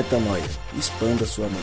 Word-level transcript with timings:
Metanoia. 0.00 0.42
Expanda 0.78 1.26
sua 1.26 1.46
mente. 1.46 1.60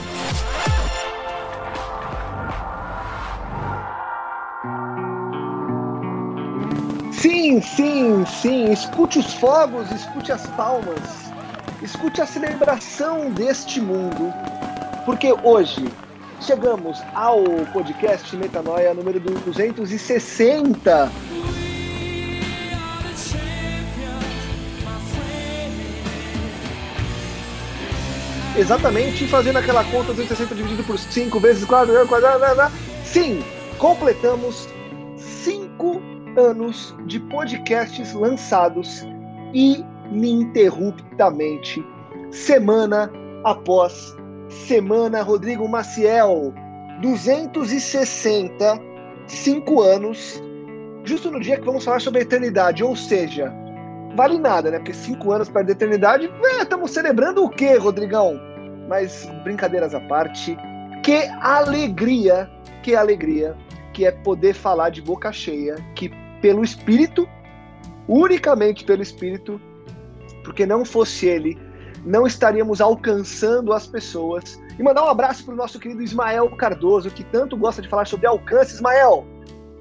Sim, 7.13 7.59
sim, 7.61 8.25
sim. 8.27 8.71
Escute 8.71 9.17
os 9.17 9.33
fogos, 9.33 9.89
escute 9.91 10.31
as 10.31 10.45
palmas, 10.51 11.31
escute 11.81 12.21
a 12.21 12.27
celebração 12.27 13.31
deste 13.31 13.81
mundo, 13.81 14.31
porque 15.03 15.33
hoje 15.43 15.91
chegamos 16.39 17.01
ao 17.15 17.43
podcast 17.73 18.35
Metanoia 18.35 18.93
número 18.93 19.19
260. 19.19 21.11
Exatamente, 28.57 29.27
fazendo 29.27 29.57
aquela 29.57 29.83
conta 29.83 30.13
260 30.13 30.55
dividido 30.55 30.83
por 30.83 30.97
5 30.97 31.39
vezes 31.39 31.63
4, 31.63 31.93
4, 32.07 32.39
4, 32.39 32.71
sim, 33.03 33.43
completamos 33.77 34.67
5 35.15 36.01
anos 36.35 36.95
de 37.05 37.19
podcasts 37.19 38.13
lançados 38.13 39.05
ininterruptamente, 39.53 41.85
semana 42.31 43.11
após 43.43 44.15
semana. 44.49 45.21
Rodrigo 45.21 45.67
Maciel, 45.67 46.51
260, 46.99 48.81
5 49.27 49.81
anos, 49.83 50.41
justo 51.03 51.29
no 51.29 51.39
dia 51.39 51.59
que 51.59 51.65
vamos 51.65 51.85
falar 51.85 52.01
sobre 52.01 52.21
a 52.21 52.23
eternidade, 52.23 52.83
ou 52.83 52.95
seja, 52.95 53.53
vale 54.15 54.39
nada, 54.39 54.71
né? 54.71 54.79
Porque 54.79 54.93
5 54.93 55.31
anos 55.31 55.47
para 55.47 55.61
a 55.61 55.69
eternidade, 55.69 56.27
estamos 56.59 56.89
celebrando 56.89 57.45
o 57.45 57.49
quê, 57.49 57.77
Rodrigão? 57.77 58.47
Mas 58.87 59.29
brincadeiras 59.43 59.93
à 59.93 59.99
parte, 60.01 60.57
que 61.03 61.25
alegria, 61.41 62.49
que 62.81 62.95
alegria 62.95 63.55
que 63.97 64.05
é 64.05 64.11
poder 64.11 64.53
falar 64.53 64.91
de 64.91 65.01
boca 65.01 65.31
cheia, 65.31 65.75
que 65.95 66.11
pelo 66.39 66.63
Espírito, 66.63 67.27
unicamente 68.07 68.85
pelo 68.85 69.01
Espírito, 69.01 69.59
porque 70.43 70.67
não 70.67 70.85
fosse 70.85 71.25
ele, 71.25 71.57
não 72.05 72.27
estaríamos 72.27 72.79
alcançando 72.79 73.73
as 73.73 73.87
pessoas. 73.87 74.61
E 74.77 74.83
mandar 74.83 75.03
um 75.03 75.07
abraço 75.07 75.43
para 75.43 75.55
o 75.55 75.57
nosso 75.57 75.79
querido 75.79 76.03
Ismael 76.03 76.47
Cardoso, 76.57 77.09
que 77.09 77.23
tanto 77.23 77.57
gosta 77.57 77.81
de 77.81 77.89
falar 77.89 78.05
sobre 78.05 78.27
alcance. 78.27 78.75
Ismael, 78.75 79.25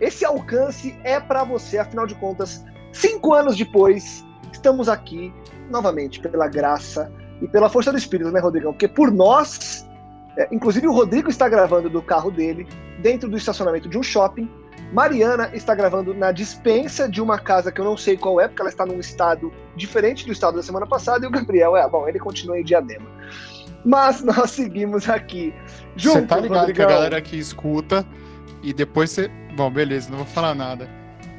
esse 0.00 0.24
alcance 0.24 0.98
é 1.04 1.20
para 1.20 1.44
você, 1.44 1.76
afinal 1.76 2.06
de 2.06 2.14
contas, 2.14 2.64
cinco 2.92 3.34
anos 3.34 3.54
depois, 3.54 4.24
estamos 4.50 4.88
aqui 4.88 5.30
novamente 5.70 6.20
pela 6.20 6.48
graça 6.48 7.12
e 7.40 7.48
pela 7.48 7.68
força 7.68 7.92
do 7.92 7.98
Espírito, 7.98 8.30
né, 8.30 8.40
Rodrigão? 8.40 8.72
Porque 8.72 8.88
por 8.88 9.10
nós, 9.10 9.86
é, 10.36 10.48
inclusive 10.52 10.86
o 10.86 10.92
Rodrigo 10.92 11.28
está 11.28 11.48
gravando 11.48 11.88
do 11.88 12.02
carro 12.02 12.30
dele, 12.30 12.66
dentro 13.00 13.28
do 13.28 13.36
estacionamento 13.36 13.88
de 13.88 13.98
um 13.98 14.02
shopping, 14.02 14.48
Mariana 14.92 15.50
está 15.52 15.74
gravando 15.74 16.14
na 16.14 16.30
dispensa 16.30 17.08
de 17.08 17.20
uma 17.20 17.38
casa 17.38 17.72
que 17.72 17.80
eu 17.80 17.84
não 17.84 17.96
sei 17.96 18.16
qual 18.16 18.40
é, 18.40 18.46
porque 18.46 18.62
ela 18.62 18.70
está 18.70 18.86
num 18.86 19.00
estado 19.00 19.52
diferente 19.74 20.24
do 20.24 20.32
estado 20.32 20.56
da 20.56 20.62
semana 20.62 20.86
passada, 20.86 21.24
e 21.24 21.28
o 21.28 21.30
Gabriel, 21.30 21.76
é, 21.76 21.88
bom, 21.88 22.08
ele 22.08 22.18
continua 22.18 22.58
em 22.58 22.64
Diadema. 22.64 23.06
Mas 23.84 24.22
nós 24.22 24.50
seguimos 24.50 25.08
aqui. 25.08 25.54
Junto, 25.96 26.20
você 26.20 26.26
tá 26.26 26.36
ligado 26.40 26.58
Rodrigão. 26.60 26.86
que 26.86 26.92
a 26.92 26.96
galera 26.96 27.16
aqui 27.18 27.38
escuta 27.38 28.06
e 28.62 28.72
depois 28.72 29.10
você. 29.10 29.30
Bom, 29.56 29.70
beleza, 29.70 30.10
não 30.10 30.18
vou 30.18 30.26
falar 30.26 30.54
nada. 30.54 30.88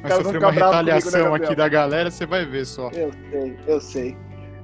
Mas 0.02 0.14
sofreu 0.14 0.40
uma 0.40 0.50
retaliação 0.50 1.24
comigo, 1.24 1.38
né, 1.38 1.44
aqui 1.44 1.54
da 1.56 1.68
galera, 1.68 2.10
você 2.10 2.24
vai 2.24 2.44
ver 2.44 2.64
só. 2.64 2.90
Eu 2.90 3.12
sei, 3.30 3.58
eu 3.66 3.80
sei. 3.80 4.16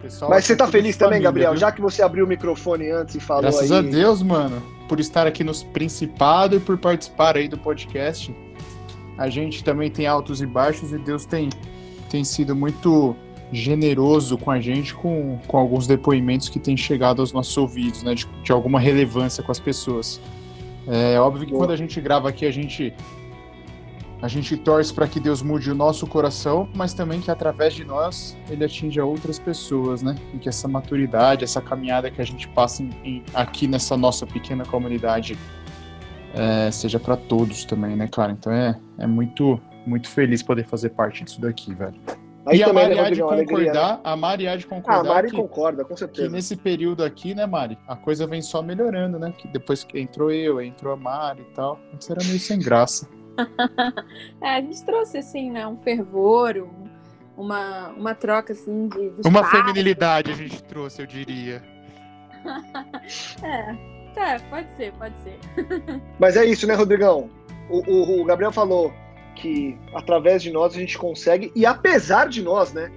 Pessoal, 0.05 0.31
Mas 0.31 0.45
você 0.45 0.55
tá 0.55 0.67
feliz 0.67 0.99
também, 0.99 1.13
família, 1.13 1.29
Gabriel? 1.31 1.51
Viu? 1.53 1.61
Já 1.61 1.73
que 1.73 1.81
você 1.81 2.03
abriu 2.03 2.27
o 2.27 2.29
microfone 2.29 2.91
antes 2.91 3.15
e 3.15 3.21
falou 3.21 3.43
Graças 3.43 3.73
aí... 3.73 3.79
a 3.79 3.81
Deus, 3.81 4.23
mano, 4.23 4.63
por 4.87 5.01
estar 5.01 5.27
aqui 5.27 5.43
nos 5.43 5.63
Principado 5.63 6.57
e 6.57 6.61
por 6.61 6.77
participar 6.77 7.39
aí 7.39 7.49
do 7.49 7.57
podcast. 7.57 8.35
A 9.17 9.31
gente 9.31 9.65
também 9.65 9.91
tem 9.91 10.07
altos 10.07 10.43
e 10.43 10.47
baixos 10.47 10.93
e 10.93 10.99
Deus 10.99 11.25
tem, 11.25 11.49
tem 12.11 12.23
sido 12.23 12.55
muito 12.55 13.17
generoso 13.51 14.37
com 14.37 14.51
a 14.51 14.61
gente, 14.61 14.95
com, 14.95 15.39
com 15.47 15.57
alguns 15.57 15.87
depoimentos 15.87 16.51
que 16.51 16.59
têm 16.59 16.77
chegado 16.77 17.21
aos 17.21 17.33
nossos 17.33 17.57
ouvidos, 17.57 18.03
né, 18.03 18.15
de, 18.15 18.27
de 18.43 18.53
alguma 18.53 18.79
relevância 18.79 19.43
com 19.43 19.53
as 19.53 19.61
pessoas. 19.61 20.21
É 20.87 21.19
óbvio 21.19 21.47
que 21.47 21.53
Boa. 21.53 21.63
quando 21.63 21.71
a 21.71 21.77
gente 21.77 21.99
grava 21.99 22.29
aqui, 22.29 22.45
a 22.45 22.51
gente 22.51 22.93
a 24.25 24.29
gente 24.29 24.57
torce 24.57 24.91
para 24.91 25.07
que 25.07 25.21
Deus 25.21 25.43
mude 25.43 25.71
o 25.71 25.75
nosso 25.75 26.07
coração, 26.07 26.67
mas 26.75 26.95
também 26.95 27.21
que 27.21 27.31
através 27.31 27.75
de 27.75 27.85
nós 27.85 28.35
ele 28.49 28.65
atinja 28.65 29.05
outras 29.05 29.39
pessoas, 29.39 30.01
né? 30.01 30.17
E 30.33 30.39
que 30.39 30.49
essa 30.49 30.67
maturidade, 30.67 31.45
essa 31.45 31.61
caminhada 31.61 32.11
que 32.11 32.23
a 32.23 32.25
gente 32.25 32.49
passa 32.49 32.83
em, 32.83 32.91
em, 33.05 33.23
aqui 33.35 33.69
nessa 33.69 33.99
nossa 33.99 34.27
pequena 34.27 34.65
comunidade 34.65 35.37
é, 36.33 36.71
seja 36.71 36.99
para 36.99 37.19
todos 37.19 37.67
também, 37.67 37.95
né, 37.97 38.09
cara? 38.09 38.33
Então 38.33 38.51
é, 38.51 38.75
é 38.97 39.07
muito, 39.07 39.61
muito 39.85 40.09
feliz 40.09 40.43
poder 40.43 40.65
fazer 40.65 40.89
parte 40.89 41.23
disso 41.23 41.39
daqui, 41.39 41.75
velho. 41.75 42.01
Aí 42.47 42.61
e 42.61 42.63
a 42.63 42.73
Mari 42.73 42.99
há 42.99 43.11
de 43.11 43.21
concordar, 43.21 43.35
alegria, 43.35 43.73
né? 43.75 44.01
a 44.05 44.17
Mari 44.17 44.49
há 44.49 44.57
de 44.57 44.67
concordar. 44.67 44.97
Ah, 44.97 45.01
a 45.01 45.15
Mari 45.15 45.31
que, 45.31 45.37
concorda, 45.37 45.85
com 45.85 45.97
certeza. 45.99 46.29
Que 46.29 46.33
nesse 46.33 46.57
período 46.57 47.05
aqui, 47.05 47.35
né, 47.35 47.45
Mari, 47.45 47.79
a 47.87 47.95
coisa 47.95 48.27
vem 48.27 48.41
só 48.41 48.63
melhorando, 48.63 49.19
né? 49.19 49.35
Que 49.37 49.47
depois 49.49 49.85
que 49.85 50.01
entrou 50.01 50.31
eu, 50.31 50.63
entrou 50.63 50.95
a 50.95 50.97
Mari 50.97 51.43
e 51.43 51.55
tal, 51.55 51.79
antes 51.93 52.09
era 52.09 52.25
meio 52.25 52.41
sem 52.41 52.59
graça. 52.59 53.07
é, 54.41 54.57
a 54.57 54.61
gente 54.61 54.85
trouxe, 54.85 55.19
assim, 55.19 55.51
né, 55.51 55.67
um 55.67 55.77
fervor, 55.77 56.57
um, 56.57 56.89
uma, 57.37 57.89
uma 57.91 58.15
troca, 58.15 58.53
assim, 58.53 58.89
de... 58.89 59.29
Uma 59.29 59.45
feminilidade 59.45 60.31
a 60.31 60.35
gente 60.35 60.63
trouxe, 60.65 61.03
eu 61.03 61.07
diria. 61.07 61.63
é, 63.43 63.95
é, 64.17 64.39
pode 64.51 64.69
ser, 64.77 64.93
pode 64.93 65.15
ser. 65.23 65.39
Mas 66.19 66.37
é 66.37 66.45
isso, 66.45 66.67
né, 66.67 66.75
Rodrigão? 66.75 67.29
O, 67.69 67.79
o, 67.91 68.21
o, 68.21 68.25
Gabriel 68.25 68.53
falou 68.53 68.93
que 69.35 69.77
através 69.95 70.43
de 70.43 70.51
nós 70.53 70.75
a 70.75 70.79
gente 70.79 70.97
consegue, 70.97 71.51
e 71.57 71.67
apesar 71.67 72.29
de 72.29 72.43
nós, 72.43 72.73
né? 72.73 72.91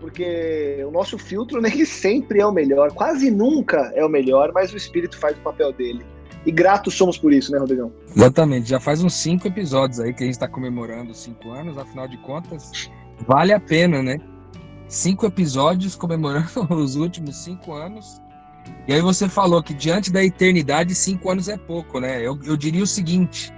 Porque 0.00 0.84
o 0.86 0.90
nosso 0.90 1.16
filtro 1.16 1.60
nem 1.60 1.84
sempre 1.84 2.40
é 2.40 2.46
o 2.46 2.52
melhor, 2.52 2.92
quase 2.92 3.30
nunca 3.30 3.92
é 3.94 4.04
o 4.04 4.08
melhor, 4.08 4.52
mas 4.52 4.72
o 4.72 4.76
espírito 4.76 5.18
faz 5.18 5.36
o 5.36 5.40
papel 5.40 5.72
dele. 5.72 6.04
E 6.44 6.50
gratos 6.50 6.94
somos 6.94 7.16
por 7.16 7.32
isso, 7.32 7.52
né, 7.52 7.58
Rodrigão? 7.58 7.92
Exatamente. 8.14 8.68
Já 8.68 8.80
faz 8.80 9.02
uns 9.02 9.14
cinco 9.14 9.46
episódios 9.46 10.00
aí 10.00 10.12
que 10.12 10.22
a 10.22 10.26
gente 10.26 10.34
está 10.34 10.48
comemorando 10.48 11.14
cinco 11.14 11.50
anos, 11.50 11.78
afinal 11.78 12.08
de 12.08 12.16
contas, 12.18 12.90
vale 13.26 13.52
a 13.52 13.60
pena, 13.60 14.02
né? 14.02 14.18
Cinco 14.88 15.26
episódios 15.26 15.94
comemorando 15.94 16.66
os 16.74 16.96
últimos 16.96 17.36
cinco 17.36 17.72
anos 17.72 18.20
e 18.86 18.92
aí 18.92 19.00
você 19.00 19.28
falou 19.28 19.62
que 19.62 19.74
diante 19.74 20.10
da 20.12 20.24
eternidade, 20.24 20.94
cinco 20.94 21.30
anos 21.30 21.48
é 21.48 21.56
pouco, 21.56 22.00
né? 22.00 22.18
Eu, 22.18 22.38
eu 22.44 22.56
diria 22.56 22.82
o 22.82 22.86
seguinte: 22.86 23.52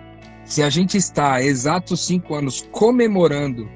se 0.45 0.63
a 0.63 0.69
gente 0.69 0.97
está 0.97 1.43
exatos 1.43 2.07
cinco 2.07 2.35
anos 2.35 2.69
comemorando 2.71 3.69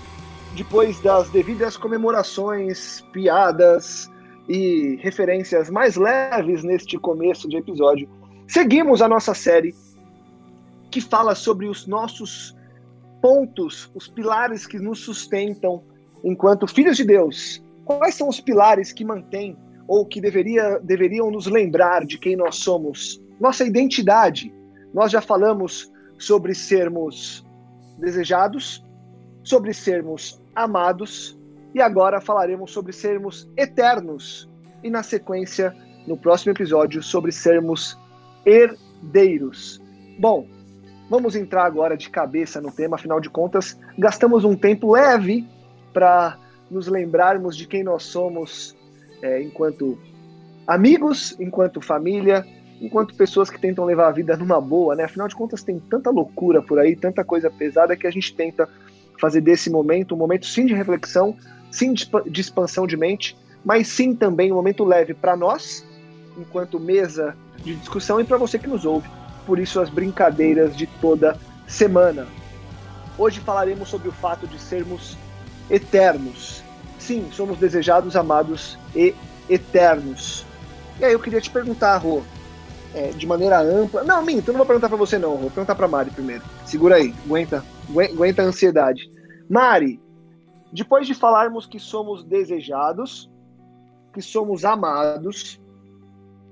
depois 0.53 1.00
das 1.01 1.30
devidas 1.30 1.75
comemorações, 1.75 3.03
piadas 3.12 4.09
e 4.47 5.00
referências 5.01 5.68
mais 5.69 5.95
leves 5.95 6.63
neste 6.63 6.97
começo 6.97 7.50
de 7.50 7.57
episódio, 7.57 8.07
seguimos 8.50 9.00
a 9.01 9.07
nossa 9.07 9.36
série 9.36 9.75
que 10.90 11.00
fala 11.00 11.36
sobre 11.36 11.68
os 11.68 11.86
nossos 11.86 12.57
pontos, 13.22 13.92
os 13.94 14.07
pilares 14.07 14.66
que 14.66 14.80
nos 14.80 15.00
sustentam 15.01 15.84
enquanto 16.24 16.68
filhos 16.68 16.98
de 16.98 17.06
Deus. 17.06 17.63
Quais 17.86 18.16
são 18.16 18.28
os 18.28 18.42
pilares 18.42 18.92
que 18.92 19.06
mantêm 19.06 19.56
ou 19.88 20.06
que 20.06 20.19
deveria, 20.19 20.80
deveriam 20.80 21.30
nos 21.30 21.46
lembrar 21.46 22.06
de 22.06 22.18
quem 22.18 22.36
nós 22.36 22.56
somos? 22.56 23.22
Nossa 23.40 23.63
identidade. 23.63 24.52
Nós 24.94 25.12
já 25.12 25.22
falamos 25.22 25.92
sobre 26.18 26.56
sermos 26.56 27.45
desejados, 28.00 28.84
sobre 29.44 29.74
sermos 29.74 30.42
amados 30.56 31.40
e 31.75 31.81
agora 31.81 32.19
falaremos 32.19 32.72
sobre 32.72 32.94
sermos 32.94 33.48
eternos 33.56 34.50
e 34.84 34.90
na 34.90 35.04
sequência, 35.04 35.75
no 36.07 36.18
próximo 36.18 36.52
episódio, 36.52 37.04
sobre 37.04 37.31
sermos 37.31 37.95
herdeiros. 38.50 39.81
Bom, 40.18 40.48
vamos 41.10 41.36
entrar 41.36 41.66
agora 41.66 41.96
de 41.96 42.10
cabeça 42.10 42.60
no 42.60 42.72
tema, 42.72 42.96
afinal 42.96 43.19
de 43.19 43.30
contas, 43.30 43.78
gastamos 43.98 44.44
um 44.44 44.56
tempo 44.56 44.92
leve 44.92 45.48
para 45.94 46.38
nos 46.69 46.88
lembrarmos 46.88 47.56
de 47.56 47.68
quem 47.68 47.84
nós 47.84 48.04
somos 48.04 48.75
é, 49.22 49.42
enquanto 49.42 49.98
amigos, 50.68 51.36
enquanto 51.40 51.81
família, 51.81 52.46
enquanto 52.81 53.16
pessoas 53.16 53.50
que 53.50 53.60
tentam 53.60 53.86
levar 53.86 54.07
a 54.07 54.12
vida 54.12 54.38
numa 54.38 54.62
boa, 54.62 54.95
né? 54.95 55.04
Afinal 55.04 55.28
de 55.28 55.36
contas, 55.36 55.63
tem 55.63 55.80
tanta 55.80 56.10
loucura 56.10 56.62
por 56.62 56.80
aí, 56.80 56.95
tanta 56.95 57.24
coisa 57.24 57.50
pesada 57.50 57.95
que 57.95 58.07
a 58.07 58.12
gente 58.12 58.36
tenta 58.36 58.68
fazer 59.19 59.42
desse 59.42 59.69
momento 59.69 60.16
um 60.16 60.18
momento 60.18 60.45
sim 60.45 60.66
de 60.66 60.74
reflexão, 60.74 61.36
sim 61.72 61.94
de 61.94 62.42
expansão 62.42 62.88
de 62.88 62.95
mente, 62.95 63.38
mas 63.66 63.88
sim 63.88 64.16
também 64.16 64.52
um 64.52 64.56
momento 64.56 64.86
leve 64.86 65.13
para 65.13 65.36
nós, 65.36 65.86
enquanto 66.38 66.80
mesa 66.80 67.36
de 67.63 67.75
discussão, 67.75 68.19
e 68.19 68.23
para 68.23 68.38
você 68.38 68.57
que 68.57 68.67
nos 68.67 68.85
ouve. 68.85 69.09
Por 69.45 69.59
isso, 69.59 69.79
as 69.79 69.89
brincadeiras 69.89 70.75
de 70.75 70.88
toda 70.88 71.38
semana. 71.67 72.27
Hoje 73.17 73.39
falaremos 73.39 73.89
sobre 73.89 74.09
o 74.09 74.11
fato 74.11 74.47
de 74.47 74.59
sermos 74.59 75.17
eternos. 75.69 76.63
Sim, 76.97 77.29
somos 77.31 77.57
desejados, 77.57 78.15
amados 78.15 78.77
e 78.95 79.13
eternos. 79.50 80.45
E 81.00 81.06
aí 81.06 81.13
eu 81.13 81.19
queria 81.19 81.41
te 81.41 81.50
perguntar, 81.50 81.97
Rô, 81.97 82.21
é, 82.94 83.09
de 83.09 83.27
maneira 83.27 83.59
ampla. 83.61 84.03
Não, 84.03 84.21
minto, 84.23 84.50
eu 84.50 84.53
não 84.53 84.59
vou 84.59 84.65
perguntar 84.65 84.89
para 84.89 84.97
você 84.97 85.17
não, 85.17 85.38
vou 85.38 85.51
perguntar 85.51 85.75
para 85.75 85.88
Mari 85.88 86.11
primeiro. 86.11 86.44
Segura 86.65 86.95
aí, 86.95 87.13
aguenta, 87.25 87.63
aguenta 87.89 88.41
a 88.41 88.45
ansiedade. 88.45 89.09
Mari, 89.50 90.00
depois 90.71 91.07
de 91.07 91.13
falarmos 91.13 91.65
que 91.65 91.79
somos 91.79 92.23
desejados, 92.23 93.29
que 94.13 94.21
somos 94.21 94.65
amados, 94.65 95.59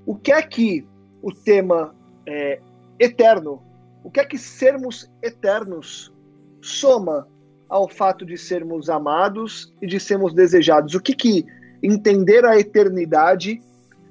o 0.06 0.16
que 0.16 0.32
é 0.32 0.42
que 0.42 0.88
o 1.28 1.34
tema 1.34 1.94
é, 2.26 2.58
eterno, 2.98 3.62
o 4.02 4.10
que 4.10 4.22
é 4.22 4.26
que 4.26 4.38
sermos 4.38 5.12
eternos 5.22 6.14
soma 6.62 7.28
ao 7.68 7.90
fato 7.90 8.26
de 8.26 8.38
sermos 8.38 8.90
amados 8.90 9.74
e 9.82 9.88
de 9.88 10.00
sermos 10.00 10.34
desejados? 10.34 10.96
O 10.96 11.02
que 11.02 11.14
que 11.14 11.46
entender 11.84 12.46
a 12.46 12.58
eternidade 12.58 13.62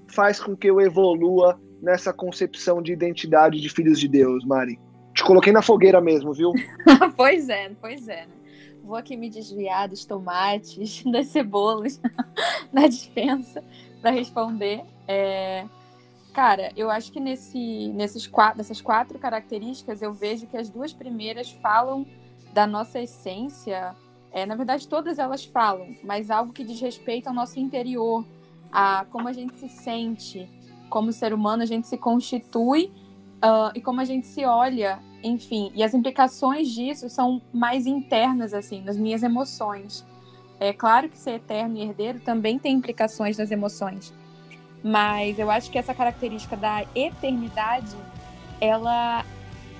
faz 0.08 0.38
com 0.38 0.54
que 0.54 0.68
eu 0.68 0.78
evolua 0.78 1.58
nessa 1.80 2.12
concepção 2.12 2.82
de 2.82 2.92
identidade 2.92 3.62
de 3.62 3.70
filhos 3.70 3.98
de 3.98 4.08
Deus, 4.08 4.44
Mari? 4.44 4.78
Te 5.14 5.24
coloquei 5.24 5.54
na 5.54 5.62
fogueira 5.62 6.02
mesmo, 6.02 6.34
viu? 6.34 6.52
pois 7.16 7.48
é, 7.48 7.70
pois 7.80 8.06
é. 8.08 8.26
Vou 8.84 8.94
aqui 8.94 9.16
me 9.16 9.30
desviar 9.30 9.88
dos 9.88 10.04
tomates, 10.04 11.02
das 11.10 11.28
cebolas 11.28 11.98
na 12.70 12.86
dispensa 12.86 13.64
para 14.02 14.10
responder. 14.10 14.82
É... 15.08 15.64
Cara, 16.36 16.70
eu 16.76 16.90
acho 16.90 17.10
que 17.10 17.18
nesse, 17.18 17.88
nesses 17.94 18.26
quatro, 18.26 18.58
nessas 18.58 18.82
quatro 18.82 19.18
características 19.18 20.02
eu 20.02 20.12
vejo 20.12 20.46
que 20.46 20.58
as 20.58 20.68
duas 20.68 20.92
primeiras 20.92 21.50
falam 21.50 22.04
da 22.52 22.66
nossa 22.66 23.00
essência. 23.00 23.96
É, 24.30 24.44
na 24.44 24.54
verdade, 24.54 24.86
todas 24.86 25.18
elas 25.18 25.46
falam, 25.46 25.96
mas 26.04 26.30
algo 26.30 26.52
que 26.52 26.62
diz 26.62 26.78
respeito 26.78 27.28
ao 27.28 27.32
nosso 27.32 27.58
interior, 27.58 28.22
a 28.70 29.06
como 29.10 29.28
a 29.28 29.32
gente 29.32 29.54
se 29.54 29.66
sente, 29.66 30.46
como 30.90 31.10
ser 31.10 31.32
humano 31.32 31.62
a 31.62 31.66
gente 31.66 31.88
se 31.88 31.96
constitui 31.96 32.92
uh, 33.36 33.72
e 33.74 33.80
como 33.80 34.02
a 34.02 34.04
gente 34.04 34.26
se 34.26 34.44
olha, 34.44 34.98
enfim. 35.24 35.72
E 35.74 35.82
as 35.82 35.94
implicações 35.94 36.68
disso 36.68 37.08
são 37.08 37.40
mais 37.50 37.86
internas, 37.86 38.52
assim, 38.52 38.82
nas 38.82 38.98
minhas 38.98 39.22
emoções. 39.22 40.04
É 40.60 40.74
claro 40.74 41.08
que 41.08 41.16
ser 41.16 41.36
eterno 41.36 41.78
e 41.78 41.80
herdeiro 41.80 42.20
também 42.20 42.58
tem 42.58 42.74
implicações 42.74 43.38
nas 43.38 43.50
emoções, 43.50 44.12
mas 44.82 45.38
eu 45.38 45.50
acho 45.50 45.70
que 45.70 45.78
essa 45.78 45.94
característica 45.94 46.56
da 46.56 46.84
eternidade, 46.94 47.96
ela, 48.60 49.24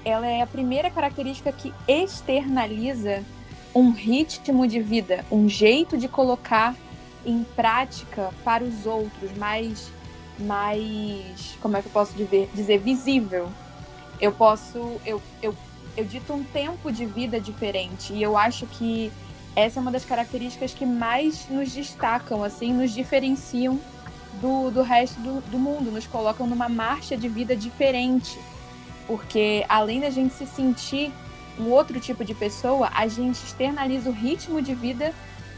ela 0.05 0.27
é 0.27 0.43
a 0.43 0.47
primeira 0.47 0.91
característica 0.91 1.53
que 1.53 1.73
externaliza 1.87 3.23
um 3.75 3.91
ritmo 3.91 4.67
de 4.67 4.81
vida, 4.81 5.25
um 5.31 5.49
jeito 5.49 5.97
de 5.97 6.09
colocar 6.09 6.75
em 7.25 7.45
prática 7.55 8.33
para 8.45 8.65
os 8.65 8.87
outros, 8.87 9.37
mais 9.37 9.91
mais, 10.39 11.57
como 11.61 11.77
é 11.77 11.83
que 11.83 11.89
eu 11.89 11.93
posso 11.93 12.15
dizer, 12.15 12.51
dizer 12.55 12.79
visível. 12.79 13.49
Eu 14.21 14.33
posso, 14.33 15.01
eu, 15.05 15.21
eu, 15.43 15.55
eu 15.97 16.05
dito 16.05 16.33
um 16.33 16.45
tempo 16.45 16.91
de 16.91 17.05
vida 17.07 17.41
diferente 17.41 18.13
e 18.13 18.23
eu 18.23 18.37
acho 18.37 18.67
que 18.67 19.11
essa 19.55 19.79
é 19.79 19.83
uma 19.83 19.91
das 19.91 20.05
características 20.05 20.75
que 20.75 20.85
mais 20.85 21.49
nos 21.49 21.73
destacam, 21.73 22.45
assim, 22.45 22.73
nos 22.73 22.93
diferenciam 22.93 23.81
do, 24.41 24.71
do 24.71 24.83
resto 24.83 25.21
do, 25.21 25.41
do 25.51 25.59
mundo, 25.59 25.91
nos 25.91 26.07
colocam 26.07 26.47
numa 26.47 26.69
marcha 26.69 27.17
de 27.17 27.29
vida 27.29 27.55
diferente. 27.57 28.39
Porque 29.07 29.65
além 29.69 30.01
da 30.01 30.11
gente 30.11 30.35
se 30.35 30.47
sentir 30.47 31.13
um 31.59 31.71
outro 31.71 32.01
tipo 32.01 32.25
de 32.25 32.35
pessoa, 32.35 32.91
a 32.95 33.07
gente 33.07 33.37
externaliza 33.37 34.11
o 34.11 34.13
ritmo 34.13 34.61
de 34.61 34.75
vida 34.75 35.15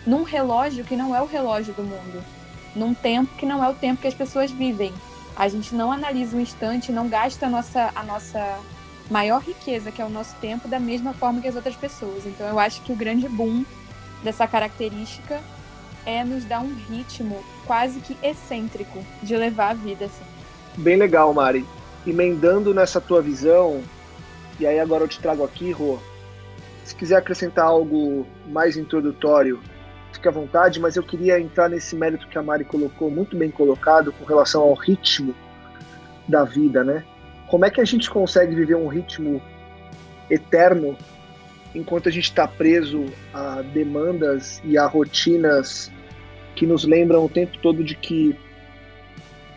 num 0.06 0.23
relógio 0.23 0.85
que 0.85 0.97
não 0.97 1.14
é 1.14 1.20
o 1.20 1.26
relógio 1.26 1.75
do 1.75 1.82
mundo 1.82 2.38
num 2.78 2.94
tempo 2.94 3.35
que 3.37 3.44
não 3.44 3.62
é 3.62 3.68
o 3.68 3.75
tempo 3.75 4.00
que 4.00 4.08
as 4.08 4.14
pessoas 4.14 4.50
vivem. 4.50 4.92
A 5.37 5.49
gente 5.49 5.75
não 5.75 5.92
analisa 5.92 6.37
o 6.37 6.40
instante, 6.40 6.92
não 6.92 7.08
gasta 7.08 7.47
a 7.47 7.49
nossa, 7.49 7.90
a 7.94 8.02
nossa 8.02 8.58
maior 9.11 9.42
riqueza, 9.42 9.90
que 9.92 10.02
é 10.02 10.04
o 10.04 10.08
nosso 10.08 10.35
tempo, 10.37 10.68
da 10.68 10.80
mesma 10.80 11.12
forma 11.12 11.40
que 11.40 11.49
as 11.49 11.56
outras 11.56 11.76
pessoas. 11.76 12.26
Então 12.26 12.47
eu 12.47 12.58
acho 12.58 12.82
que 12.82 12.92
o 12.92 12.97
grande 12.97 13.28
boom 13.28 13.64
dessa 14.23 14.47
característica 14.47 15.40
é 16.08 16.24
nos 16.24 16.44
dar 16.44 16.60
um 16.60 16.74
ritmo 16.88 17.44
quase 17.66 18.00
que 18.00 18.16
excêntrico 18.22 19.04
de 19.22 19.36
levar 19.36 19.70
a 19.70 19.74
vida 19.74 20.06
assim. 20.06 20.24
Bem 20.78 20.96
legal, 20.96 21.34
Mari. 21.34 21.66
Emendando 22.06 22.72
nessa 22.72 23.00
tua 23.00 23.20
visão, 23.20 23.82
e 24.58 24.66
aí 24.66 24.80
agora 24.80 25.04
eu 25.04 25.08
te 25.08 25.20
trago 25.20 25.44
aqui, 25.44 25.70
Rô, 25.70 25.98
se 26.84 26.94
quiser 26.94 27.16
acrescentar 27.16 27.66
algo 27.66 28.26
mais 28.46 28.76
introdutório 28.76 29.60
fique 30.12 30.26
à 30.26 30.30
vontade, 30.30 30.80
mas 30.80 30.96
eu 30.96 31.02
queria 31.02 31.38
entrar 31.38 31.68
nesse 31.68 31.94
mérito 31.94 32.26
que 32.28 32.38
a 32.38 32.42
Mari 32.42 32.64
colocou, 32.64 33.10
muito 33.10 33.36
bem 33.36 33.50
colocado, 33.50 34.12
com 34.12 34.24
relação 34.24 34.62
ao 34.62 34.74
ritmo 34.74 35.34
da 36.26 36.44
vida, 36.44 36.82
né? 36.82 37.04
Como 37.46 37.64
é 37.64 37.70
que 37.70 37.80
a 37.80 37.84
gente 37.84 38.10
consegue 38.10 38.54
viver 38.54 38.74
um 38.74 38.88
ritmo 38.88 39.40
eterno 40.28 40.96
enquanto 41.74 42.08
a 42.08 42.12
gente 42.12 42.24
está 42.24 42.48
preso 42.48 43.06
a 43.32 43.62
demandas 43.62 44.60
e 44.64 44.76
a 44.76 44.86
rotinas 44.86 45.90
que 46.58 46.66
nos 46.66 46.84
lembram 46.84 47.24
o 47.24 47.28
tempo 47.28 47.56
todo 47.58 47.84
de 47.84 47.94
que 47.94 48.36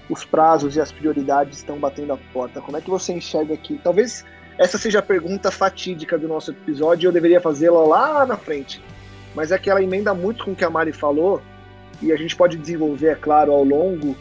os 0.09 0.25
prazos 0.25 0.75
e 0.75 0.81
as 0.81 0.91
prioridades 0.91 1.57
estão 1.57 1.77
batendo 1.77 2.13
a 2.13 2.17
porta? 2.33 2.61
Como 2.61 2.77
é 2.77 2.81
que 2.81 2.89
você 2.89 3.13
enxerga 3.13 3.53
aqui? 3.53 3.79
Talvez 3.83 4.25
essa 4.57 4.77
seja 4.77 4.99
a 4.99 5.01
pergunta 5.01 5.49
fatídica 5.49 6.17
do 6.17 6.27
nosso 6.27 6.51
episódio 6.51 7.05
e 7.05 7.07
eu 7.07 7.11
deveria 7.11 7.41
fazê-la 7.41 7.83
lá 7.83 8.25
na 8.25 8.37
frente 8.37 8.81
mas 9.33 9.51
é 9.51 9.57
que 9.57 9.69
ela 9.69 9.81
emenda 9.81 10.13
muito 10.13 10.45
com 10.45 10.51
o 10.51 10.55
que 10.55 10.65
a 10.65 10.69
Mari 10.69 10.91
falou, 10.91 11.41
e 12.01 12.11
a 12.11 12.15
gente 12.15 12.35
pode 12.35 12.57
desenvolver, 12.57 13.07
é 13.07 13.15
claro, 13.15 13.51
ao 13.51 13.63
longo 13.63 14.15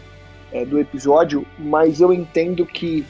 é, 0.52 0.64
do 0.64 0.78
episódio, 0.78 1.46
mas 1.58 2.00
eu 2.00 2.12
entendo 2.12 2.66
que 2.66 3.04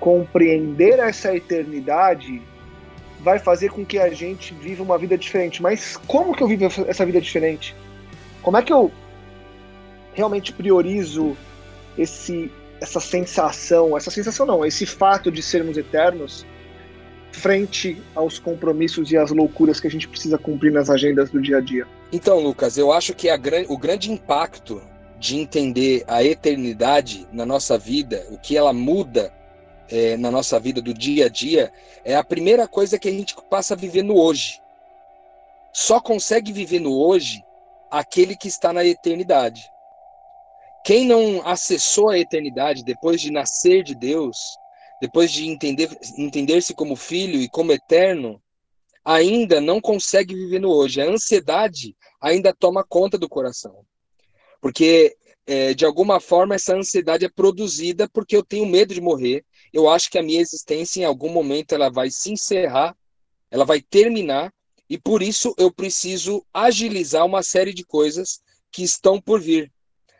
compreender 0.00 0.98
essa 0.98 1.34
eternidade 1.34 2.42
vai 3.20 3.38
fazer 3.38 3.70
com 3.70 3.84
que 3.84 3.98
a 3.98 4.10
gente 4.10 4.54
viva 4.54 4.82
uma 4.82 4.96
vida 4.96 5.16
diferente. 5.18 5.62
Mas 5.62 5.96
como 6.06 6.34
que 6.34 6.42
eu 6.42 6.48
vivo 6.48 6.64
essa 6.86 7.04
vida 7.04 7.20
diferente? 7.20 7.74
Como 8.46 8.56
é 8.56 8.62
que 8.62 8.72
eu 8.72 8.92
realmente 10.14 10.52
priorizo 10.52 11.36
esse 11.98 12.48
essa 12.80 13.00
sensação, 13.00 13.96
essa 13.96 14.08
sensação 14.08 14.46
não, 14.46 14.64
esse 14.64 14.86
fato 14.86 15.32
de 15.32 15.42
sermos 15.42 15.76
eternos 15.76 16.46
frente 17.32 18.00
aos 18.14 18.38
compromissos 18.38 19.10
e 19.10 19.16
às 19.16 19.32
loucuras 19.32 19.80
que 19.80 19.88
a 19.88 19.90
gente 19.90 20.06
precisa 20.06 20.38
cumprir 20.38 20.70
nas 20.70 20.88
agendas 20.88 21.28
do 21.28 21.42
dia 21.42 21.56
a 21.56 21.60
dia. 21.60 21.88
Então, 22.12 22.38
Lucas, 22.38 22.78
eu 22.78 22.92
acho 22.92 23.14
que 23.14 23.28
a, 23.28 23.36
o 23.68 23.76
grande 23.76 24.12
impacto 24.12 24.80
de 25.18 25.36
entender 25.36 26.04
a 26.06 26.22
eternidade 26.22 27.26
na 27.32 27.44
nossa 27.44 27.76
vida, 27.76 28.28
o 28.30 28.38
que 28.38 28.56
ela 28.56 28.72
muda 28.72 29.32
é, 29.90 30.16
na 30.16 30.30
nossa 30.30 30.60
vida 30.60 30.80
do 30.80 30.94
dia 30.94 31.26
a 31.26 31.28
dia, 31.28 31.72
é 32.04 32.14
a 32.14 32.22
primeira 32.22 32.68
coisa 32.68 32.96
que 32.96 33.08
a 33.08 33.12
gente 33.12 33.34
passa 33.50 33.74
a 33.74 33.76
viver 33.76 34.04
no 34.04 34.16
hoje. 34.16 34.60
Só 35.72 35.98
consegue 35.98 36.52
viver 36.52 36.78
no 36.78 36.96
hoje 36.96 37.44
aquele 37.98 38.36
que 38.36 38.48
está 38.48 38.72
na 38.72 38.84
eternidade. 38.84 39.62
Quem 40.84 41.06
não 41.06 41.46
acessou 41.46 42.10
a 42.10 42.18
eternidade 42.18 42.84
depois 42.84 43.20
de 43.20 43.30
nascer 43.30 43.82
de 43.82 43.94
Deus, 43.94 44.36
depois 45.00 45.32
de 45.32 45.46
entender 45.46 45.88
entender-se 46.16 46.74
como 46.74 46.94
filho 46.94 47.40
e 47.40 47.48
como 47.48 47.72
eterno, 47.72 48.40
ainda 49.04 49.60
não 49.60 49.80
consegue 49.80 50.34
viver 50.34 50.60
no 50.60 50.70
hoje. 50.70 51.00
A 51.00 51.06
ansiedade 51.06 51.96
ainda 52.20 52.52
toma 52.52 52.84
conta 52.84 53.16
do 53.16 53.28
coração. 53.28 53.84
Porque, 54.60 55.16
é, 55.46 55.74
de 55.74 55.84
alguma 55.84 56.20
forma, 56.20 56.54
essa 56.54 56.76
ansiedade 56.76 57.24
é 57.24 57.28
produzida 57.28 58.08
porque 58.12 58.36
eu 58.36 58.44
tenho 58.44 58.66
medo 58.66 58.92
de 58.92 59.00
morrer. 59.00 59.44
Eu 59.72 59.88
acho 59.88 60.10
que 60.10 60.18
a 60.18 60.22
minha 60.22 60.40
existência, 60.40 61.00
em 61.00 61.04
algum 61.04 61.30
momento, 61.30 61.74
ela 61.74 61.88
vai 61.88 62.10
se 62.10 62.30
encerrar, 62.30 62.96
ela 63.50 63.64
vai 63.64 63.80
terminar, 63.80 64.52
e 64.88 64.98
por 64.98 65.22
isso 65.22 65.54
eu 65.58 65.70
preciso 65.72 66.44
agilizar 66.52 67.24
uma 67.24 67.42
série 67.42 67.74
de 67.74 67.84
coisas 67.84 68.40
que 68.70 68.82
estão 68.82 69.20
por 69.20 69.40
vir. 69.40 69.72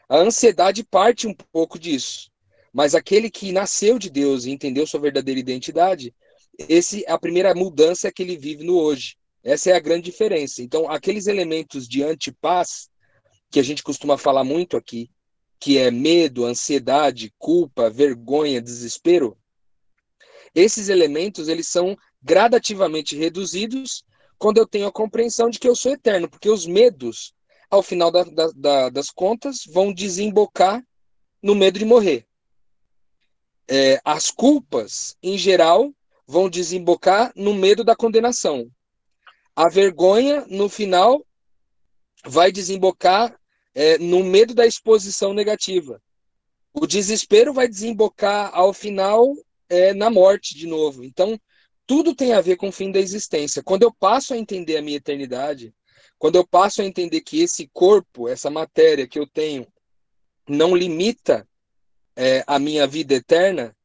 A 0.08 0.16
ansiedade 0.16 0.84
parte 0.84 1.26
um 1.26 1.34
pouco 1.34 1.78
disso. 1.78 2.30
Mas 2.72 2.94
aquele 2.94 3.30
que 3.30 3.52
nasceu 3.52 3.98
de 3.98 4.10
Deus 4.10 4.44
e 4.44 4.50
entendeu 4.50 4.86
sua 4.86 5.00
verdadeira 5.00 5.40
identidade, 5.40 6.14
esse 6.58 7.04
a 7.06 7.18
primeira 7.18 7.54
mudança 7.54 8.08
é 8.08 8.12
que 8.12 8.22
ele 8.22 8.36
vive 8.36 8.64
no 8.64 8.78
hoje. 8.78 9.16
Essa 9.42 9.70
é 9.70 9.72
a 9.74 9.80
grande 9.80 10.10
diferença. 10.10 10.62
Então, 10.62 10.90
aqueles 10.90 11.26
elementos 11.26 11.88
de 11.88 12.02
antipaz 12.02 12.88
que 13.50 13.60
a 13.60 13.62
gente 13.62 13.82
costuma 13.82 14.18
falar 14.18 14.44
muito 14.44 14.76
aqui, 14.76 15.08
que 15.60 15.78
é 15.78 15.90
medo, 15.90 16.44
ansiedade, 16.44 17.32
culpa, 17.38 17.88
vergonha, 17.88 18.60
desespero, 18.60 19.38
esses 20.54 20.88
elementos 20.88 21.48
eles 21.48 21.68
são 21.68 21.96
gradativamente 22.22 23.14
reduzidos 23.14 24.04
quando 24.38 24.58
eu 24.58 24.66
tenho 24.66 24.86
a 24.86 24.92
compreensão 24.92 25.50
de 25.50 25.58
que 25.58 25.68
eu 25.68 25.74
sou 25.74 25.92
eterno, 25.92 26.28
porque 26.28 26.50
os 26.50 26.66
medos, 26.66 27.34
ao 27.70 27.82
final 27.82 28.10
da, 28.10 28.24
da, 28.54 28.90
das 28.90 29.10
contas, 29.10 29.62
vão 29.66 29.92
desembocar 29.92 30.82
no 31.42 31.54
medo 31.54 31.78
de 31.78 31.84
morrer 31.84 32.26
é, 33.68 34.00
as 34.04 34.30
culpas, 34.30 35.16
em 35.22 35.36
geral, 35.36 35.92
vão 36.26 36.48
desembocar 36.48 37.32
no 37.34 37.54
medo 37.54 37.84
da 37.84 37.96
condenação. 37.96 38.70
A 39.54 39.68
vergonha, 39.68 40.44
no 40.48 40.68
final, 40.68 41.24
vai 42.24 42.52
desembocar 42.52 43.38
é, 43.74 43.98
no 43.98 44.22
medo 44.22 44.54
da 44.54 44.66
exposição 44.66 45.32
negativa. 45.32 46.00
O 46.72 46.86
desespero 46.86 47.52
vai 47.52 47.66
desembocar, 47.66 48.50
ao 48.52 48.72
final, 48.72 49.34
é, 49.68 49.94
na 49.94 50.10
morte 50.10 50.54
de 50.54 50.66
novo. 50.66 51.02
Então, 51.02 51.40
tudo 51.86 52.14
tem 52.14 52.32
a 52.32 52.40
ver 52.40 52.56
com 52.56 52.68
o 52.68 52.72
fim 52.72 52.90
da 52.90 52.98
existência. 52.98 53.62
Quando 53.62 53.84
eu 53.84 53.92
passo 53.92 54.34
a 54.34 54.36
entender 54.36 54.76
a 54.76 54.82
minha 54.82 54.96
eternidade, 54.96 55.72
quando 56.18 56.36
eu 56.36 56.46
passo 56.46 56.82
a 56.82 56.84
entender 56.84 57.20
que 57.20 57.40
esse 57.40 57.68
corpo, 57.72 58.28
essa 58.28 58.50
matéria 58.50 59.06
que 59.06 59.18
eu 59.18 59.26
tenho, 59.26 59.66
não 60.48 60.74
limita 60.74 61.46
é, 62.16 62.42
a 62.46 62.58
minha 62.58 62.86
vida 62.86 63.14
eterna, 63.14 63.76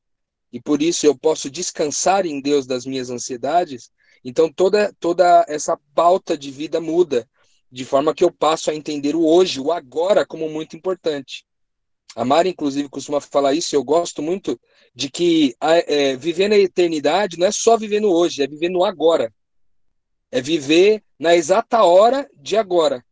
e 0.51 0.60
por 0.60 0.81
isso 0.81 1.05
eu 1.05 1.17
posso 1.17 1.50
descansar 1.50 2.25
em 2.25 2.41
Deus 2.41 2.65
das 2.65 2.86
minhas 2.86 3.10
ansiedades, 3.10 3.91
então 4.24 4.51
toda, 4.51 4.93
toda 5.00 5.46
essa 5.48 5.77
pauta 5.96 6.38
de 6.38 6.51
vida 6.51 6.79
muda, 6.79 7.27
de 7.72 7.86
forma 7.86 8.13
que 8.13 8.24
eu 8.24 8.31
passo 8.31 8.70
a 8.70 8.75
entender 8.75 9.15
o 9.15 9.25
hoje, 9.25 9.60
o 9.60 9.72
agora, 9.72 10.25
como 10.25 10.50
muito 10.50 10.75
importante. 10.75 11.46
A 12.15 12.25
Mari, 12.25 12.49
inclusive, 12.49 12.89
costuma 12.89 13.21
falar 13.21 13.53
isso, 13.53 13.75
eu 13.75 13.83
gosto 13.83 14.21
muito 14.21 14.59
de 14.93 15.09
que 15.09 15.55
é, 15.61 16.15
viver 16.15 16.49
na 16.49 16.57
eternidade 16.57 17.37
não 17.37 17.47
é 17.47 17.51
só 17.51 17.77
viver 17.77 18.01
no 18.01 18.09
hoje, 18.09 18.43
é 18.43 18.47
viver 18.47 18.69
no 18.69 18.83
agora. 18.83 19.33
É 20.29 20.41
viver 20.41 21.03
na 21.17 21.35
exata 21.35 21.83
hora 21.83 22.29
de 22.35 22.57
agora. 22.57 23.03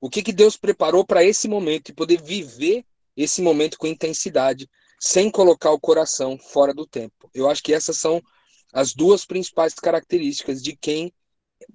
O 0.00 0.10
que, 0.10 0.22
que 0.22 0.32
Deus 0.32 0.56
preparou 0.56 1.04
para 1.04 1.24
esse 1.24 1.46
momento 1.46 1.90
e 1.90 1.94
poder 1.94 2.20
viver 2.20 2.84
esse 3.16 3.42
momento 3.42 3.78
com 3.78 3.86
intensidade, 3.86 4.68
sem 4.98 5.30
colocar 5.30 5.70
o 5.70 5.80
coração 5.80 6.38
fora 6.38 6.72
do 6.72 6.86
tempo. 6.86 7.30
Eu 7.34 7.50
acho 7.50 7.62
que 7.62 7.74
essas 7.74 7.98
são 7.98 8.22
as 8.72 8.94
duas 8.94 9.24
principais 9.24 9.74
características 9.74 10.62
de 10.62 10.76
quem 10.76 11.12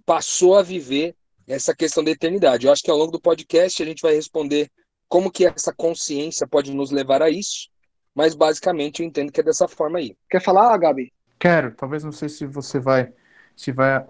passou 0.06 0.58
a 0.58 0.64
viver 0.64 1.16
essa 1.48 1.76
questão 1.76 2.04
da 2.04 2.12
eternidade. 2.12 2.66
Eu 2.66 2.74
acho 2.74 2.84
que 2.84 2.92
ao 2.92 2.98
longo 2.98 3.12
do 3.12 3.22
podcast 3.22 3.82
a 3.82 3.86
gente 3.86 4.02
vai 4.02 4.14
responder 4.14 4.70
como 5.08 5.32
que 5.32 5.46
essa 5.46 5.74
consciência 5.74 6.48
pode 6.48 6.74
nos 6.74 6.92
levar 6.92 7.22
a 7.22 7.30
isso, 7.30 7.70
mas 8.14 8.36
basicamente 8.36 9.02
eu 9.02 9.08
entendo 9.08 9.32
que 9.32 9.40
é 9.40 9.44
dessa 9.44 9.68
forma 9.68 10.00
aí. 10.00 10.16
Quer 10.30 10.42
falar, 10.42 10.78
Gabi? 10.78 11.14
Quero. 11.40 11.72
Talvez 11.76 12.04
não 12.04 12.12
sei 12.12 12.30
se 12.30 12.46
você 12.46 12.80
vai 12.80 13.14
se 13.56 13.72
vai 13.72 14.06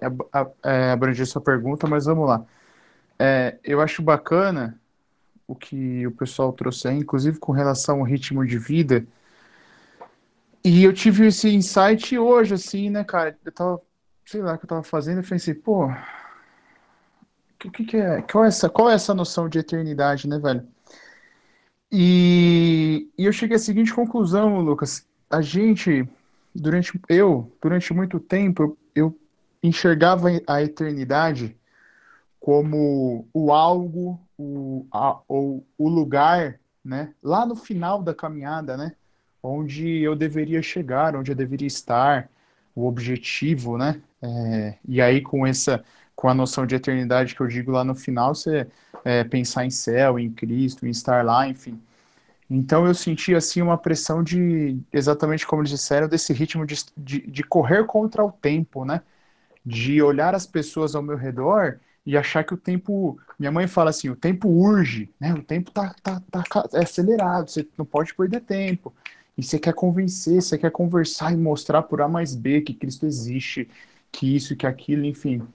é, 0.64 0.92
abranger 0.92 1.26
sua 1.26 1.42
pergunta, 1.42 1.88
mas 1.88 2.06
vamos 2.06 2.28
lá. 2.28 2.46
É, 3.18 3.58
eu 3.64 3.80
acho 3.80 4.02
bacana 4.02 4.80
o 5.48 5.56
que 5.56 6.06
o 6.06 6.12
pessoal 6.12 6.52
trouxe 6.52 6.90
aí, 6.90 6.98
inclusive 6.98 7.40
com 7.40 7.54
relação 7.54 8.00
ao 8.00 8.04
ritmo 8.04 8.46
de 8.46 8.60
vida. 8.60 9.06
E 10.64 10.84
eu 10.84 10.92
tive 10.92 11.28
esse 11.28 11.50
insight 11.50 12.18
hoje, 12.18 12.56
assim, 12.56 12.90
né, 12.90 13.06
cara? 13.06 13.38
Eu 13.46 13.52
tava, 13.54 13.82
sei 14.26 14.42
lá, 14.42 14.56
o 14.56 14.58
que 14.58 14.66
eu 14.66 14.70
tava 14.70 14.84
fazendo, 14.84 15.22
eu 15.22 15.28
pensei, 15.28 15.54
pô, 15.54 15.86
o 15.88 15.96
que, 17.58 17.86
que 17.86 17.98
é? 17.98 18.22
Qual 18.22 18.44
é, 18.44 18.50
essa, 18.50 18.70
qual 18.70 18.90
é 18.90 18.94
essa 18.96 19.14
noção 19.14 19.48
de 19.48 19.60
eternidade, 19.60 20.28
né, 20.28 20.38
velho? 20.38 20.68
E, 21.92 23.10
e 23.18 23.26
eu 23.26 23.32
cheguei 23.32 23.56
à 23.56 23.60
seguinte 23.60 23.94
conclusão, 23.94 24.60
Lucas. 24.60 25.06
A 25.30 25.42
gente, 25.42 26.08
durante, 26.54 27.00
eu, 27.10 27.52
durante 27.62 27.94
muito 27.94 28.20
tempo, 28.20 28.78
eu 28.94 29.18
enxergava 29.64 30.30
a 30.48 30.62
eternidade 30.62 31.56
como 32.40 33.28
o 33.34 33.52
algo, 33.52 34.20
o, 34.38 34.86
a, 34.92 35.20
o, 35.28 35.64
o 35.78 35.90
lugar, 35.90 36.60
né, 36.84 37.14
lá 37.22 37.46
no 37.46 37.56
final 37.56 38.02
da 38.02 38.14
caminhada, 38.14 38.78
né, 38.78 38.94
onde 39.42 40.02
eu 40.02 40.16
deveria 40.16 40.62
chegar, 40.62 41.16
onde 41.16 41.32
eu 41.32 41.36
deveria 41.36 41.68
estar, 41.68 42.30
o 42.74 42.88
objetivo, 42.88 43.78
né, 43.78 44.02
é, 44.22 44.78
e 44.88 45.02
aí 45.02 45.22
com 45.22 45.46
essa, 45.46 45.84
com 46.16 46.30
a 46.30 46.34
noção 46.34 46.66
de 46.66 46.76
eternidade 46.76 47.36
que 47.36 47.42
eu 47.42 47.48
digo 47.48 47.72
lá 47.72 47.84
no 47.84 47.96
final, 47.96 48.34
você 48.34 48.68
é, 49.06 49.24
pensar 49.24 49.66
em 49.66 49.70
céu, 49.70 50.20
em 50.20 50.32
Cristo, 50.32 50.86
em 50.86 50.90
estar 50.90 51.24
lá, 51.26 51.48
enfim. 51.48 51.80
Então 52.50 52.86
eu 52.88 52.94
senti 52.94 53.36
assim 53.36 53.62
uma 53.62 53.78
pressão 53.78 54.24
de, 54.24 54.80
exatamente 54.92 55.46
como 55.46 55.62
eles 55.62 55.72
disseram, 55.72 56.08
desse 56.08 56.32
ritmo 56.34 56.66
de, 56.66 56.76
de, 56.96 57.22
de 57.28 57.44
correr 57.44 57.86
contra 57.86 58.24
o 58.24 58.32
tempo, 58.32 58.86
né? 58.86 59.02
De 59.66 60.02
olhar 60.02 60.34
as 60.34 60.46
pessoas 60.48 60.96
ao 60.96 61.04
meu 61.04 61.18
redor 61.18 61.80
e 62.06 62.16
achar 62.18 62.44
que 62.46 62.54
o 62.54 62.58
tempo. 62.58 63.20
Minha 63.38 63.52
mãe 63.52 63.68
fala 63.68 63.90
assim: 63.90 64.10
o 64.10 64.16
tempo 64.16 64.48
urge, 64.48 65.10
né? 65.20 65.34
O 65.34 65.44
tempo 65.44 65.72
tá, 65.72 65.94
tá, 66.02 66.22
tá 66.32 66.44
é 66.74 66.84
acelerado, 66.84 67.50
você 67.50 67.68
não 67.78 67.86
pode 67.86 68.14
perder 68.16 68.42
tempo. 68.42 68.94
E 69.38 69.44
você 69.44 69.60
quer 69.60 69.74
convencer, 69.74 70.42
você 70.42 70.58
quer 70.58 70.72
conversar 70.72 71.34
e 71.34 71.38
mostrar 71.38 71.84
por 71.84 72.02
A 72.02 72.08
mais 72.08 72.34
B 72.34 72.62
que 72.62 72.74
Cristo 72.74 73.06
existe, 73.06 73.70
que 74.12 74.36
isso, 74.36 74.56
que 74.56 74.66
aquilo, 74.66 75.06
enfim. 75.06 75.46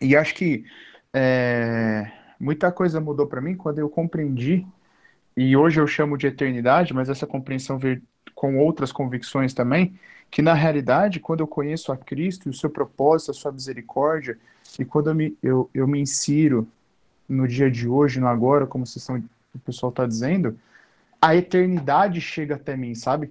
E 0.00 0.14
acho 0.16 0.34
que 0.34 0.64
é, 1.12 2.10
muita 2.40 2.72
coisa 2.72 3.00
mudou 3.00 3.26
para 3.26 3.40
mim 3.40 3.54
quando 3.54 3.78
eu 3.78 3.88
compreendi, 3.88 4.66
e 5.36 5.56
hoje 5.56 5.80
eu 5.80 5.86
chamo 5.86 6.16
de 6.16 6.26
eternidade, 6.26 6.92
mas 6.94 7.08
essa 7.08 7.26
compreensão 7.26 7.78
veio 7.78 8.02
com 8.34 8.58
outras 8.58 8.90
convicções 8.90 9.52
também, 9.52 9.94
que 10.30 10.42
na 10.42 10.54
realidade, 10.54 11.20
quando 11.20 11.40
eu 11.40 11.46
conheço 11.46 11.92
a 11.92 11.96
Cristo 11.96 12.48
e 12.48 12.50
o 12.50 12.54
seu 12.54 12.70
propósito, 12.70 13.30
a 13.30 13.34
sua 13.34 13.52
misericórdia, 13.52 14.38
e 14.78 14.84
quando 14.84 15.10
eu 15.10 15.14
me, 15.14 15.36
eu, 15.42 15.70
eu 15.74 15.86
me 15.86 16.00
insiro 16.00 16.66
no 17.28 17.46
dia 17.46 17.70
de 17.70 17.86
hoje, 17.86 18.18
no 18.18 18.26
agora, 18.26 18.66
como 18.66 18.86
vocês 18.86 19.02
estão, 19.02 19.22
o 19.54 19.58
pessoal 19.58 19.90
está 19.90 20.06
dizendo, 20.06 20.58
a 21.20 21.36
eternidade 21.36 22.20
chega 22.20 22.54
até 22.54 22.76
mim, 22.76 22.94
sabe? 22.94 23.30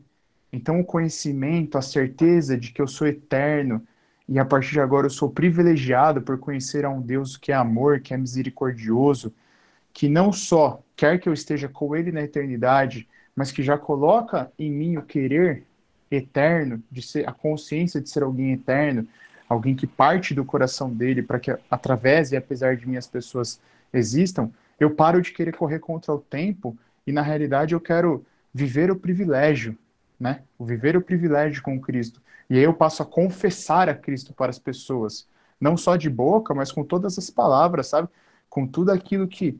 Então 0.51 0.79
o 0.79 0.85
conhecimento, 0.85 1.77
a 1.77 1.81
certeza 1.81 2.57
de 2.57 2.71
que 2.71 2.81
eu 2.81 2.87
sou 2.87 3.07
eterno 3.07 3.81
e 4.31 4.37
a 4.37 4.45
partir 4.45 4.73
de 4.73 4.79
agora 4.79 5.07
eu 5.07 5.09
sou 5.09 5.27
privilegiado 5.27 6.21
por 6.21 6.37
conhecer 6.37 6.85
a 6.85 6.89
um 6.89 7.01
Deus 7.01 7.35
que 7.35 7.51
é 7.51 7.55
amor, 7.55 7.99
que 7.99 8.13
é 8.13 8.17
misericordioso, 8.17 9.33
que 9.91 10.07
não 10.07 10.31
só 10.31 10.83
quer 10.95 11.19
que 11.19 11.27
eu 11.27 11.33
esteja 11.33 11.67
com 11.67 11.95
Ele 11.95 12.11
na 12.11 12.21
eternidade, 12.21 13.07
mas 13.35 13.51
que 13.51 13.63
já 13.63 13.75
coloca 13.75 14.51
em 14.59 14.71
mim 14.71 14.97
o 14.97 15.01
querer 15.01 15.63
eterno, 16.11 16.81
de 16.91 17.01
ser 17.01 17.27
a 17.27 17.31
consciência 17.31 17.99
de 17.99 18.07
ser 18.07 18.21
alguém 18.21 18.53
eterno, 18.53 19.07
alguém 19.47 19.75
que 19.75 19.87
parte 19.87 20.35
do 20.35 20.45
coração 20.45 20.93
dele 20.93 21.23
para 21.23 21.39
que 21.39 21.55
através 21.69 22.31
e 22.31 22.37
apesar 22.37 22.77
de 22.77 22.87
mim 22.87 22.97
as 22.97 23.07
pessoas 23.07 23.59
existam, 23.91 24.51
eu 24.79 24.91
paro 24.91 25.23
de 25.23 25.31
querer 25.31 25.55
correr 25.55 25.79
contra 25.79 26.13
o 26.13 26.19
tempo 26.19 26.77
e 27.05 27.11
na 27.11 27.23
realidade 27.23 27.73
eu 27.73 27.81
quero 27.81 28.23
viver 28.53 28.91
o 28.91 28.95
privilégio, 28.95 29.75
né? 30.19 30.43
O 30.57 30.65
viver 30.65 30.97
o 30.97 31.01
privilégio 31.01 31.61
com 31.61 31.79
Cristo. 31.79 32.21
E 32.49 32.55
aí 32.57 32.63
eu 32.63 32.73
passo 32.73 33.03
a 33.03 33.05
confessar 33.05 33.87
a 33.89 33.95
Cristo 33.95 34.33
para 34.33 34.49
as 34.49 34.59
pessoas, 34.59 35.27
não 35.59 35.77
só 35.77 35.95
de 35.95 36.09
boca, 36.09 36.53
mas 36.53 36.71
com 36.71 36.83
todas 36.83 37.17
as 37.17 37.29
palavras, 37.29 37.87
sabe? 37.87 38.09
Com 38.49 38.67
tudo 38.67 38.91
aquilo 38.91 39.27
que 39.27 39.59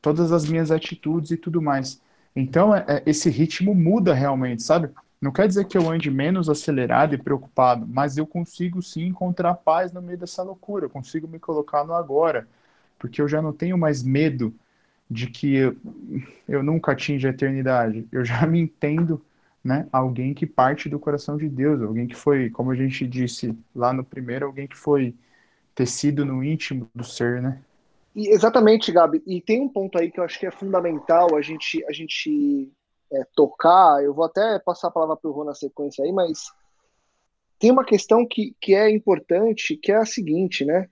todas 0.00 0.32
as 0.32 0.46
minhas 0.46 0.70
atitudes 0.70 1.30
e 1.30 1.36
tudo 1.36 1.60
mais. 1.60 2.00
Então, 2.34 2.74
é, 2.74 2.84
é, 2.88 3.02
esse 3.06 3.28
ritmo 3.28 3.74
muda 3.74 4.14
realmente, 4.14 4.62
sabe? 4.62 4.90
Não 5.20 5.30
quer 5.32 5.46
dizer 5.46 5.66
que 5.66 5.76
eu 5.76 5.90
ande 5.90 6.10
menos 6.10 6.48
acelerado 6.48 7.14
e 7.14 7.18
preocupado, 7.18 7.86
mas 7.86 8.16
eu 8.16 8.26
consigo 8.26 8.80
sim 8.82 9.04
encontrar 9.06 9.54
paz 9.54 9.92
no 9.92 10.00
meio 10.00 10.16
dessa 10.18 10.42
loucura, 10.42 10.86
eu 10.86 10.90
consigo 10.90 11.28
me 11.28 11.38
colocar 11.38 11.84
no 11.84 11.92
agora, 11.92 12.48
porque 12.98 13.20
eu 13.20 13.28
já 13.28 13.42
não 13.42 13.52
tenho 13.52 13.76
mais 13.76 14.02
medo 14.02 14.54
de 15.10 15.26
que 15.26 15.54
eu, 15.54 15.76
eu 16.48 16.62
nunca 16.62 16.92
atinja 16.92 17.28
a 17.28 17.32
eternidade. 17.32 18.06
Eu 18.12 18.24
já 18.24 18.46
me 18.46 18.60
entendo, 18.60 19.20
né, 19.62 19.86
alguém 19.92 20.32
que 20.32 20.46
parte 20.46 20.88
do 20.88 20.98
coração 20.98 21.36
de 21.36 21.48
Deus, 21.48 21.82
alguém 21.82 22.06
que 22.06 22.16
foi, 22.16 22.48
como 22.50 22.70
a 22.70 22.74
gente 22.74 23.06
disse 23.06 23.56
lá 23.74 23.92
no 23.92 24.02
primeiro, 24.02 24.46
alguém 24.46 24.66
que 24.66 24.76
foi 24.76 25.14
tecido 25.74 26.24
no 26.24 26.42
íntimo 26.42 26.88
do 26.94 27.04
ser, 27.04 27.42
né? 27.42 27.62
E, 28.14 28.28
exatamente, 28.28 28.90
Gabi. 28.90 29.22
E 29.26 29.40
tem 29.40 29.60
um 29.60 29.68
ponto 29.68 29.98
aí 29.98 30.10
que 30.10 30.18
eu 30.18 30.24
acho 30.24 30.38
que 30.38 30.46
é 30.46 30.50
fundamental 30.50 31.36
a 31.36 31.42
gente, 31.42 31.84
a 31.86 31.92
gente 31.92 32.70
é, 33.12 33.24
tocar. 33.34 34.02
Eu 34.02 34.12
vou 34.14 34.24
até 34.24 34.58
passar 34.58 34.88
a 34.88 34.90
palavra 34.92 35.16
para 35.16 35.30
o 35.30 35.32
Rô 35.32 35.44
na 35.44 35.54
sequência 35.54 36.04
aí, 36.04 36.12
mas 36.12 36.50
tem 37.58 37.70
uma 37.70 37.84
questão 37.84 38.26
que, 38.26 38.54
que 38.60 38.74
é 38.74 38.90
importante, 38.90 39.76
que 39.76 39.92
é 39.92 39.96
a 39.96 40.06
seguinte, 40.06 40.64
né? 40.64 40.88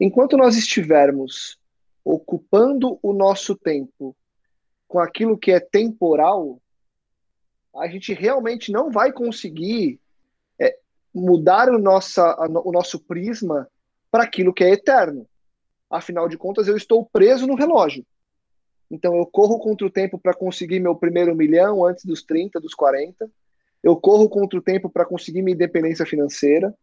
Enquanto 0.00 0.36
nós 0.36 0.56
estivermos 0.56 1.58
ocupando 2.04 2.98
o 3.02 3.12
nosso 3.12 3.54
tempo 3.54 4.16
com 4.86 4.98
aquilo 5.00 5.36
que 5.36 5.50
é 5.50 5.60
temporal, 5.60 6.60
a 7.78 7.88
gente 7.88 8.12
realmente 8.12 8.72
não 8.72 8.90
vai 8.90 9.12
conseguir 9.12 10.00
é, 10.58 10.78
mudar 11.14 11.68
o, 11.68 11.78
nossa, 11.78 12.36
o 12.64 12.72
nosso 12.72 12.98
prisma 13.00 13.68
para 14.10 14.24
aquilo 14.24 14.52
que 14.52 14.64
é 14.64 14.70
eterno. 14.70 15.26
Afinal 15.90 16.28
de 16.28 16.36
contas, 16.36 16.66
eu 16.68 16.76
estou 16.76 17.04
preso 17.04 17.46
no 17.46 17.54
relógio. 17.54 18.04
Então, 18.90 19.16
eu 19.16 19.26
corro 19.26 19.58
contra 19.58 19.86
o 19.86 19.90
tempo 19.90 20.18
para 20.18 20.34
conseguir 20.34 20.80
meu 20.80 20.94
primeiro 20.94 21.34
milhão 21.34 21.84
antes 21.84 22.04
dos 22.04 22.22
30, 22.22 22.60
dos 22.60 22.74
40. 22.74 23.30
Eu 23.82 23.96
corro 23.96 24.28
contra 24.28 24.58
o 24.58 24.62
tempo 24.62 24.88
para 24.88 25.04
conseguir 25.04 25.42
minha 25.42 25.54
independência 25.54 26.06
financeira. 26.06 26.74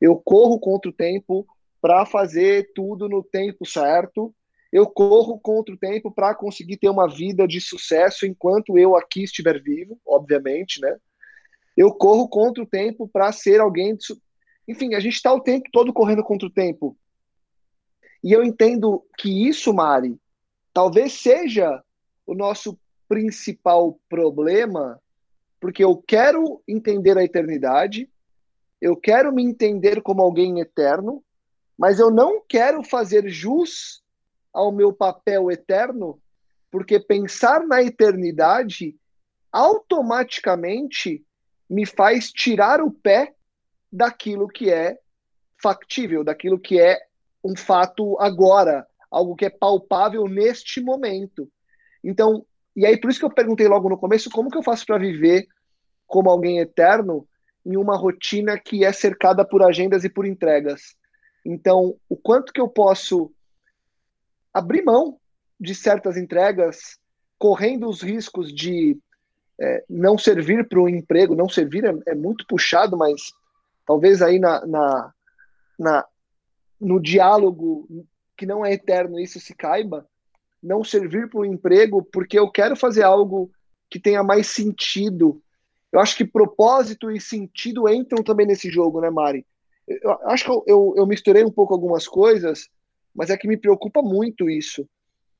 Eu 0.00 0.16
corro 0.16 0.58
contra 0.58 0.90
o 0.90 0.92
tempo 0.92 1.46
para 1.80 2.04
fazer 2.04 2.70
tudo 2.74 3.08
no 3.08 3.22
tempo 3.22 3.64
certo. 3.66 4.34
Eu 4.76 4.86
corro 4.86 5.40
contra 5.40 5.74
o 5.74 5.78
tempo 5.78 6.10
para 6.10 6.34
conseguir 6.34 6.76
ter 6.76 6.90
uma 6.90 7.08
vida 7.08 7.48
de 7.48 7.62
sucesso 7.62 8.26
enquanto 8.26 8.76
eu 8.76 8.94
aqui 8.94 9.22
estiver 9.22 9.58
vivo, 9.62 9.98
obviamente, 10.06 10.82
né? 10.82 10.98
Eu 11.74 11.94
corro 11.94 12.28
contra 12.28 12.62
o 12.62 12.66
tempo 12.66 13.08
para 13.08 13.32
ser 13.32 13.58
alguém. 13.58 13.96
De... 13.96 14.04
Enfim, 14.68 14.92
a 14.92 15.00
gente 15.00 15.14
está 15.14 15.32
o 15.32 15.40
tempo 15.40 15.70
todo 15.72 15.94
correndo 15.94 16.22
contra 16.22 16.46
o 16.46 16.50
tempo. 16.50 16.94
E 18.22 18.30
eu 18.34 18.44
entendo 18.44 19.02
que 19.16 19.48
isso, 19.48 19.72
Mari, 19.72 20.20
talvez 20.74 21.14
seja 21.14 21.82
o 22.26 22.34
nosso 22.34 22.78
principal 23.08 23.98
problema, 24.10 25.00
porque 25.58 25.82
eu 25.82 25.96
quero 26.06 26.62
entender 26.68 27.16
a 27.16 27.24
eternidade, 27.24 28.10
eu 28.78 28.94
quero 28.94 29.32
me 29.32 29.42
entender 29.42 30.02
como 30.02 30.20
alguém 30.20 30.60
eterno, 30.60 31.24
mas 31.78 31.98
eu 31.98 32.10
não 32.10 32.42
quero 32.46 32.84
fazer 32.84 33.26
jus 33.26 34.04
ao 34.56 34.72
meu 34.72 34.90
papel 34.90 35.50
eterno, 35.50 36.18
porque 36.70 36.98
pensar 36.98 37.66
na 37.66 37.82
eternidade 37.82 38.96
automaticamente 39.52 41.22
me 41.68 41.84
faz 41.84 42.32
tirar 42.32 42.80
o 42.80 42.90
pé 42.90 43.34
daquilo 43.92 44.48
que 44.48 44.72
é 44.72 44.98
factível, 45.62 46.24
daquilo 46.24 46.58
que 46.58 46.80
é 46.80 46.98
um 47.44 47.54
fato 47.54 48.18
agora, 48.18 48.86
algo 49.10 49.36
que 49.36 49.44
é 49.44 49.50
palpável 49.50 50.26
neste 50.26 50.80
momento. 50.80 51.50
Então, 52.02 52.46
e 52.74 52.86
aí 52.86 52.98
por 52.98 53.10
isso 53.10 53.20
que 53.20 53.26
eu 53.26 53.34
perguntei 53.34 53.68
logo 53.68 53.90
no 53.90 53.98
começo, 53.98 54.30
como 54.30 54.50
que 54.50 54.56
eu 54.56 54.62
faço 54.62 54.86
para 54.86 54.96
viver 54.96 55.46
como 56.06 56.30
alguém 56.30 56.60
eterno 56.60 57.28
em 57.64 57.76
uma 57.76 57.96
rotina 57.96 58.58
que 58.58 58.86
é 58.86 58.92
cercada 58.92 59.44
por 59.44 59.62
agendas 59.62 60.02
e 60.02 60.08
por 60.08 60.24
entregas? 60.24 60.96
Então, 61.44 61.94
o 62.08 62.16
quanto 62.16 62.54
que 62.54 62.60
eu 62.60 62.68
posso 62.68 63.30
abrir 64.56 64.82
mão 64.82 65.18
de 65.60 65.74
certas 65.74 66.16
entregas, 66.16 66.98
correndo 67.38 67.86
os 67.86 68.00
riscos 68.00 68.50
de 68.50 68.98
é, 69.60 69.84
não 69.88 70.16
servir 70.16 70.66
para 70.66 70.80
o 70.80 70.88
emprego, 70.88 71.34
não 71.34 71.46
servir 71.46 71.84
é, 71.84 71.94
é, 72.06 72.14
muito 72.14 72.46
puxado, 72.46 72.96
mas 72.96 73.20
talvez 73.86 74.22
aí 74.22 74.38
na, 74.38 74.66
na, 74.66 75.12
na 75.78 76.06
no 76.80 76.98
diálogo 76.98 77.86
que 78.34 78.46
não 78.46 78.64
é 78.64 78.72
eterno 78.72 79.20
isso 79.20 79.38
se 79.38 79.54
caiba, 79.54 80.06
não 80.62 80.82
servir 80.82 81.28
para 81.28 81.40
o 81.40 81.44
emprego 81.44 82.02
porque 82.02 82.38
eu 82.38 82.50
quero 82.50 82.76
fazer 82.76 83.02
algo 83.02 83.50
que 83.90 84.00
tenha 84.00 84.22
mais 84.22 84.46
sentido. 84.46 85.42
Eu 85.92 86.00
acho 86.00 86.16
que 86.16 86.24
propósito 86.24 87.10
e 87.10 87.20
sentido 87.20 87.88
entram 87.90 88.24
também 88.24 88.46
nesse 88.46 88.70
jogo, 88.70 89.02
né, 89.02 89.10
Mari? 89.10 89.46
Eu 89.86 90.12
acho 90.28 90.44
que 90.44 90.50
eu, 90.50 90.64
eu, 90.66 90.94
eu 90.96 91.06
misturei 91.06 91.44
um 91.44 91.50
pouco 91.50 91.74
algumas 91.74 92.08
coisas, 92.08 92.68
mas 93.16 93.30
é 93.30 93.36
que 93.36 93.48
me 93.48 93.56
preocupa 93.56 94.02
muito 94.02 94.48
isso, 94.48 94.88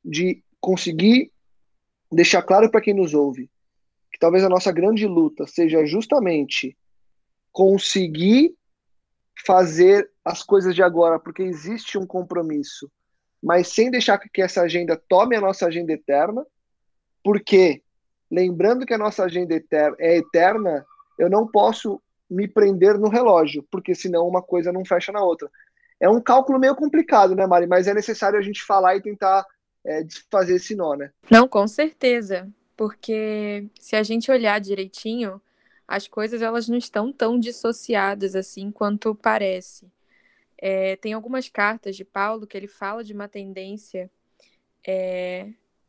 de 0.05 0.43
conseguir 0.61 1.31
deixar 2.11 2.43
claro 2.43 2.71
para 2.71 2.81
quem 2.81 2.95
nos 2.95 3.15
ouve 3.15 3.51
que 4.17 4.19
talvez 4.19 4.43
a 4.43 4.49
nossa 4.49 4.73
grande 4.73 5.07
luta 5.07 5.47
seja 5.47 5.85
justamente 5.85 6.75
conseguir 7.53 8.57
fazer 9.45 10.11
as 10.25 10.43
coisas 10.43 10.75
de 10.75 10.83
agora, 10.83 11.19
porque 11.19 11.43
existe 11.43 11.99
um 11.99 12.07
compromisso, 12.07 12.91
mas 13.43 13.69
sem 13.69 13.91
deixar 13.91 14.19
que 14.19 14.41
essa 14.41 14.62
agenda 14.62 15.01
tome 15.07 15.37
a 15.37 15.41
nossa 15.41 15.67
agenda 15.67 15.93
eterna, 15.93 16.47
porque 17.23 17.83
lembrando 18.31 18.87
que 18.87 18.95
a 18.95 18.99
nossa 18.99 19.25
agenda 19.25 19.55
é 19.99 20.17
eterna, 20.17 20.87
eu 21.19 21.29
não 21.29 21.47
posso 21.47 22.03
me 22.29 22.49
prender 22.49 22.99
no 22.99 23.11
relógio, 23.11 23.67
porque 23.71 23.95
senão 23.95 24.27
uma 24.27 24.41
coisa 24.41 24.73
não 24.73 24.83
fecha 24.83 25.12
na 25.12 25.23
outra. 25.23 25.51
É 26.01 26.09
um 26.09 26.21
cálculo 26.21 26.59
meio 26.59 26.75
complicado, 26.75 27.35
né, 27.35 27.47
Mari? 27.47 27.67
Mas 27.67 27.87
é 27.87 27.95
necessário 27.95 28.39
a 28.39 28.43
gente 28.43 28.63
falar 28.63 28.97
e 28.97 29.03
tentar 29.03 29.47
é, 29.85 30.03
desfazer 30.03 30.57
esse 30.57 30.75
nó, 30.75 30.95
né? 30.95 31.11
Não, 31.31 31.49
com 31.49 31.67
certeza. 31.67 32.49
Porque 32.77 33.67
se 33.81 33.97
a 33.97 34.03
gente 34.03 34.31
olhar 34.31 34.61
direitinho, 34.61 35.41
as 35.89 36.07
coisas 36.07 36.43
elas 36.43 36.69
não 36.69 36.77
estão 36.77 37.13
tão 37.13 37.39
dissociadas 37.39 38.37
assim 38.37 38.71
quanto 38.71 39.15
parece. 39.15 39.91
É, 40.59 40.97
tem 40.97 41.13
algumas 41.13 41.49
cartas 41.49 41.97
de 41.97 42.05
Paulo 42.05 42.47
que 42.47 42.57
ele 42.57 42.67
fala 42.67 43.05
de 43.05 43.13
uma 43.13 43.29
tendência 43.29 44.11
é, 44.87 45.49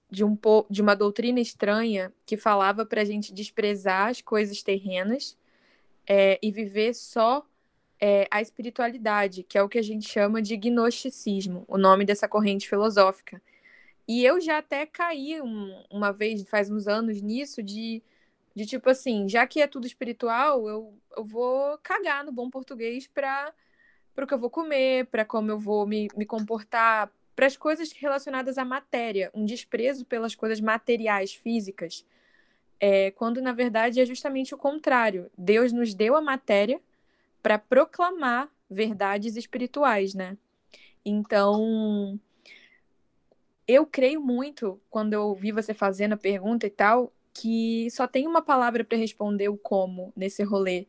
de, 0.10 0.24
um, 0.24 0.38
de 0.70 0.82
uma 0.82 0.96
doutrina 0.96 1.40
estranha 1.40 2.14
que 2.26 2.38
falava 2.38 2.86
para 2.86 3.02
a 3.02 3.06
gente 3.06 3.34
desprezar 3.34 4.10
as 4.10 4.22
coisas 4.22 4.64
terrenas 4.64 5.38
é, 6.08 6.40
e 6.42 6.52
viver 6.52 6.94
só 6.94 7.46
é, 8.00 8.28
a 8.30 8.42
espiritualidade, 8.42 9.44
que 9.44 9.58
é 9.58 9.64
o 9.64 9.70
que 9.70 9.80
a 9.80 9.84
gente 9.84 10.08
chama 10.08 10.42
de 10.42 10.56
gnosticismo, 10.58 11.66
o 11.68 11.78
nome 11.78 12.06
dessa 12.06 12.28
corrente 12.28 12.68
filosófica. 12.70 13.42
E 14.08 14.24
eu 14.24 14.40
já 14.40 14.60
até 14.60 14.86
caí 14.86 15.42
um, 15.42 15.84
uma 15.92 16.12
vez, 16.12 16.48
faz 16.50 16.70
uns 16.70 16.88
anos, 16.88 17.22
nisso, 17.22 17.62
de 17.62 18.02
de 18.58 18.66
tipo 18.66 18.90
assim, 18.90 19.30
já 19.30 19.46
que 19.46 19.62
é 19.62 19.68
tudo 19.68 19.86
espiritual, 19.86 20.68
eu, 20.68 20.92
eu 21.16 21.24
vou 21.24 21.78
cagar 21.78 22.26
no 22.26 22.32
bom 22.32 22.50
português 22.50 23.06
para 23.06 23.54
o 24.20 24.26
que 24.26 24.34
eu 24.34 24.40
vou 24.40 24.50
comer, 24.50 25.06
para 25.06 25.24
como 25.24 25.52
eu 25.52 25.60
vou 25.60 25.86
me, 25.86 26.08
me 26.18 26.26
comportar, 26.26 27.12
para 27.36 27.46
as 27.46 27.56
coisas 27.56 27.92
relacionadas 27.92 28.58
à 28.58 28.66
matéria, 28.66 29.30
um 29.32 29.46
desprezo 29.46 30.08
pelas 30.08 30.34
coisas 30.34 30.60
materiais, 30.60 31.36
físicas. 31.36 32.04
É, 32.80 33.12
quando 33.12 33.44
na 33.44 33.54
verdade 33.54 34.02
é 34.02 34.06
justamente 34.08 34.56
o 34.56 34.58
contrário. 34.58 35.30
Deus 35.38 35.72
nos 35.72 35.94
deu 35.94 36.16
a 36.16 36.22
matéria 36.22 36.82
para 37.48 37.58
proclamar 37.58 38.52
verdades 38.70 39.38
espirituais, 39.38 40.14
né? 40.14 40.38
Então, 41.06 42.20
eu 43.66 43.86
creio 43.86 44.20
muito 44.20 44.82
quando 44.90 45.14
eu 45.14 45.22
ouvi 45.22 45.54
você 45.54 45.74
fazendo 45.74 46.12
a 46.12 46.18
pergunta 46.18 46.68
e 46.68 46.70
tal, 46.70 47.14
que 47.34 47.90
só 47.90 48.06
tem 48.06 48.28
uma 48.28 48.42
palavra 48.42 48.84
para 48.84 48.98
responder 48.98 49.48
o 49.48 49.58
como 49.58 50.12
nesse 50.14 50.44
rolê, 50.44 50.88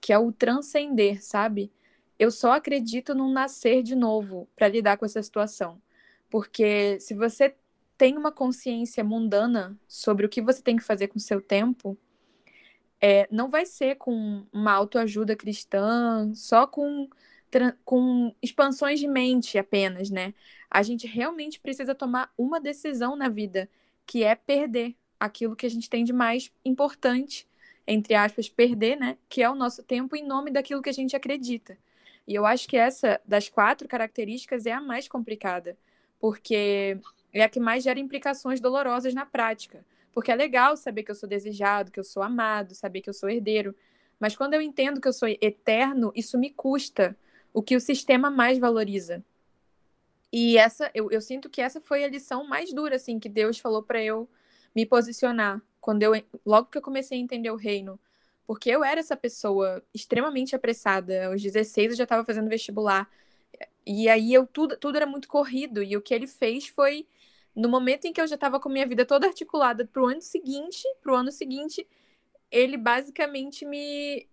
que 0.00 0.12
é 0.12 0.18
o 0.18 0.32
transcender, 0.32 1.22
sabe? 1.22 1.70
Eu 2.18 2.32
só 2.32 2.50
acredito 2.50 3.14
num 3.14 3.32
nascer 3.32 3.84
de 3.84 3.94
novo 3.94 4.48
para 4.56 4.66
lidar 4.66 4.96
com 4.96 5.04
essa 5.04 5.22
situação. 5.22 5.80
Porque 6.28 6.98
se 6.98 7.14
você 7.14 7.54
tem 7.96 8.18
uma 8.18 8.32
consciência 8.32 9.04
mundana 9.04 9.78
sobre 9.86 10.26
o 10.26 10.28
que 10.28 10.42
você 10.42 10.60
tem 10.60 10.76
que 10.76 10.82
fazer 10.82 11.06
com 11.06 11.18
o 11.18 11.22
seu 11.22 11.40
tempo, 11.40 11.96
é, 13.02 13.26
não 13.32 13.48
vai 13.50 13.66
ser 13.66 13.96
com 13.96 14.46
uma 14.52 14.72
autoajuda 14.72 15.34
cristã, 15.34 16.32
só 16.34 16.68
com, 16.68 17.10
com 17.84 18.32
expansões 18.40 19.00
de 19.00 19.08
mente 19.08 19.58
apenas, 19.58 20.08
né? 20.08 20.32
A 20.70 20.84
gente 20.84 21.04
realmente 21.06 21.58
precisa 21.58 21.96
tomar 21.96 22.32
uma 22.38 22.60
decisão 22.60 23.16
na 23.16 23.28
vida, 23.28 23.68
que 24.06 24.22
é 24.22 24.36
perder 24.36 24.94
aquilo 25.18 25.56
que 25.56 25.66
a 25.66 25.68
gente 25.68 25.90
tem 25.90 26.04
de 26.04 26.12
mais 26.12 26.52
importante, 26.64 27.48
entre 27.86 28.14
aspas, 28.14 28.48
perder, 28.48 28.96
né? 28.96 29.18
Que 29.28 29.42
é 29.42 29.50
o 29.50 29.54
nosso 29.56 29.82
tempo 29.82 30.14
em 30.14 30.24
nome 30.24 30.52
daquilo 30.52 30.80
que 30.80 30.90
a 30.90 30.94
gente 30.94 31.16
acredita. 31.16 31.76
E 32.26 32.34
eu 32.36 32.46
acho 32.46 32.68
que 32.68 32.76
essa 32.76 33.20
das 33.26 33.48
quatro 33.48 33.88
características 33.88 34.64
é 34.64 34.72
a 34.72 34.80
mais 34.80 35.08
complicada, 35.08 35.76
porque 36.20 36.96
é 37.32 37.42
a 37.42 37.48
que 37.48 37.58
mais 37.58 37.82
gera 37.82 37.98
implicações 37.98 38.60
dolorosas 38.60 39.12
na 39.12 39.26
prática. 39.26 39.84
Porque 40.12 40.30
é 40.30 40.34
legal 40.36 40.76
saber 40.76 41.02
que 41.02 41.10
eu 41.10 41.14
sou 41.14 41.28
desejado, 41.28 41.90
que 41.90 41.98
eu 41.98 42.04
sou 42.04 42.22
amado, 42.22 42.74
saber 42.74 43.00
que 43.00 43.08
eu 43.08 43.14
sou 43.14 43.28
herdeiro. 43.30 43.74
Mas 44.20 44.36
quando 44.36 44.54
eu 44.54 44.60
entendo 44.60 45.00
que 45.00 45.08
eu 45.08 45.12
sou 45.12 45.28
eterno, 45.28 46.12
isso 46.14 46.38
me 46.38 46.50
custa 46.50 47.16
o 47.52 47.62
que 47.62 47.74
o 47.74 47.80
sistema 47.80 48.30
mais 48.30 48.58
valoriza. 48.58 49.24
E 50.32 50.56
essa, 50.56 50.90
eu, 50.94 51.10
eu 51.10 51.20
sinto 51.20 51.50
que 51.50 51.60
essa 51.60 51.80
foi 51.80 52.04
a 52.04 52.08
lição 52.08 52.46
mais 52.46 52.72
dura, 52.72 52.96
assim, 52.96 53.18
que 53.18 53.28
Deus 53.28 53.58
falou 53.58 53.82
para 53.82 54.02
eu 54.02 54.28
me 54.74 54.86
posicionar. 54.86 55.60
Quando 55.80 56.02
eu, 56.02 56.12
logo 56.46 56.68
que 56.68 56.78
eu 56.78 56.82
comecei 56.82 57.18
a 57.18 57.20
entender 57.20 57.50
o 57.50 57.56
reino. 57.56 57.98
Porque 58.46 58.70
eu 58.70 58.82
era 58.84 59.00
essa 59.00 59.16
pessoa 59.16 59.82
extremamente 59.92 60.56
apressada. 60.56 61.26
Aos 61.26 61.42
16 61.42 61.90
eu 61.92 61.96
já 61.96 62.04
estava 62.04 62.24
fazendo 62.24 62.48
vestibular. 62.48 63.10
E 63.86 64.08
aí 64.08 64.32
eu 64.32 64.46
tudo, 64.46 64.76
tudo 64.76 64.96
era 64.96 65.06
muito 65.06 65.28
corrido. 65.28 65.82
E 65.82 65.96
o 65.96 66.00
que 66.00 66.14
ele 66.14 66.26
fez 66.26 66.68
foi 66.68 67.06
no 67.54 67.68
momento 67.68 68.06
em 68.06 68.12
que 68.12 68.20
eu 68.20 68.26
já 68.26 68.34
estava 68.34 68.58
com 68.58 68.68
minha 68.68 68.86
vida 68.86 69.04
toda 69.04 69.26
articulada 69.26 69.86
para 69.86 70.02
o 70.02 70.06
ano 70.06 70.22
seguinte, 70.22 70.82
para 71.02 71.12
o 71.12 71.16
ano 71.16 71.30
seguinte, 71.30 71.86
ele 72.50 72.76
basicamente 72.76 73.64
me 73.64 74.28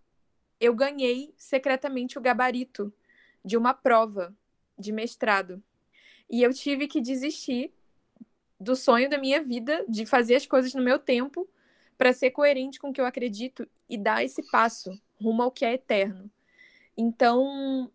eu 0.59 0.75
ganhei 0.75 1.33
secretamente 1.37 2.17
o 2.17 2.21
gabarito 2.21 2.93
de 3.43 3.55
uma 3.55 3.73
prova 3.73 4.35
de 4.77 4.91
mestrado. 4.91 5.63
E 6.29 6.43
eu 6.43 6.53
tive 6.53 6.87
que 6.87 6.99
desistir 6.99 7.73
do 8.59 8.75
sonho 8.75 9.09
da 9.09 9.17
minha 9.17 9.41
vida 9.41 9.85
de 9.87 10.05
fazer 10.05 10.35
as 10.35 10.45
coisas 10.45 10.73
no 10.73 10.83
meu 10.83 10.99
tempo 10.99 11.47
para 11.97 12.13
ser 12.13 12.31
coerente 12.31 12.79
com 12.79 12.89
o 12.89 12.93
que 12.93 12.99
eu 12.99 13.05
acredito 13.05 13.67
e 13.89 13.97
dar 13.97 14.23
esse 14.23 14.43
passo 14.51 14.91
rumo 15.21 15.43
ao 15.43 15.51
que 15.51 15.65
é 15.65 15.73
eterno. 15.73 16.29
Então, 16.97 17.89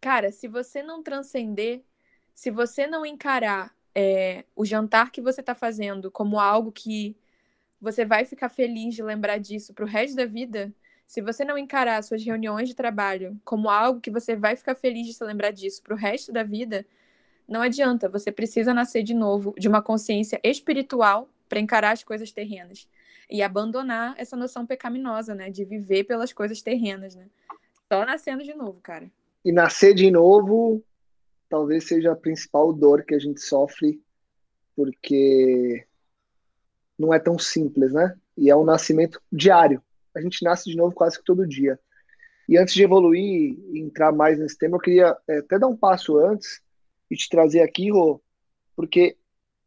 cara, 0.00 0.32
se 0.32 0.48
você 0.48 0.82
não 0.82 1.02
transcender, 1.02 1.82
se 2.34 2.50
você 2.50 2.86
não 2.86 3.04
encarar 3.04 3.74
é, 4.00 4.44
o 4.56 4.64
jantar 4.64 5.12
que 5.12 5.20
você 5.20 5.42
está 5.42 5.54
fazendo 5.54 6.10
como 6.10 6.40
algo 6.40 6.72
que 6.72 7.14
você 7.78 8.02
vai 8.02 8.24
ficar 8.24 8.48
feliz 8.48 8.94
de 8.94 9.02
lembrar 9.02 9.38
disso 9.38 9.74
para 9.74 9.84
o 9.84 9.88
resto 9.88 10.16
da 10.16 10.24
vida, 10.24 10.72
se 11.06 11.20
você 11.20 11.44
não 11.44 11.58
encarar 11.58 12.02
suas 12.02 12.24
reuniões 12.24 12.68
de 12.68 12.74
trabalho 12.74 13.38
como 13.44 13.68
algo 13.68 14.00
que 14.00 14.10
você 14.10 14.34
vai 14.34 14.56
ficar 14.56 14.74
feliz 14.74 15.06
de 15.06 15.12
se 15.12 15.22
lembrar 15.22 15.50
disso 15.50 15.82
para 15.82 15.94
o 15.94 15.96
resto 15.96 16.32
da 16.32 16.42
vida, 16.42 16.86
não 17.46 17.60
adianta. 17.60 18.08
Você 18.08 18.32
precisa 18.32 18.72
nascer 18.72 19.02
de 19.02 19.12
novo 19.12 19.54
de 19.58 19.68
uma 19.68 19.82
consciência 19.82 20.40
espiritual 20.42 21.28
para 21.46 21.60
encarar 21.60 21.90
as 21.90 22.02
coisas 22.02 22.32
terrenas 22.32 22.88
e 23.28 23.42
abandonar 23.42 24.14
essa 24.16 24.36
noção 24.36 24.64
pecaminosa, 24.64 25.34
né, 25.34 25.50
de 25.50 25.64
viver 25.64 26.04
pelas 26.04 26.32
coisas 26.32 26.62
terrenas, 26.62 27.14
né? 27.14 27.26
Só 27.92 28.04
nascendo 28.06 28.42
de 28.42 28.54
novo, 28.54 28.80
cara. 28.82 29.10
E 29.44 29.52
nascer 29.52 29.94
de 29.94 30.10
novo 30.10 30.82
talvez 31.50 31.86
seja 31.86 32.12
a 32.12 32.16
principal 32.16 32.72
dor 32.72 33.04
que 33.04 33.14
a 33.14 33.18
gente 33.18 33.40
sofre, 33.40 34.00
porque 34.76 35.84
não 36.96 37.12
é 37.12 37.18
tão 37.18 37.38
simples, 37.38 37.92
né? 37.92 38.16
E 38.38 38.48
é 38.48 38.56
um 38.56 38.64
nascimento 38.64 39.20
diário. 39.30 39.82
A 40.14 40.20
gente 40.20 40.42
nasce 40.44 40.70
de 40.70 40.76
novo 40.76 40.94
quase 40.94 41.18
que 41.18 41.24
todo 41.24 41.46
dia. 41.46 41.78
E 42.48 42.56
antes 42.56 42.72
de 42.72 42.84
evoluir 42.84 43.58
e 43.72 43.80
entrar 43.80 44.12
mais 44.12 44.38
nesse 44.38 44.56
tema, 44.56 44.76
eu 44.76 44.80
queria 44.80 45.16
é, 45.28 45.38
até 45.38 45.58
dar 45.58 45.66
um 45.66 45.76
passo 45.76 46.16
antes 46.16 46.62
e 47.10 47.16
te 47.16 47.28
trazer 47.28 47.60
aqui, 47.60 47.90
Rô, 47.90 48.22
porque 48.76 49.16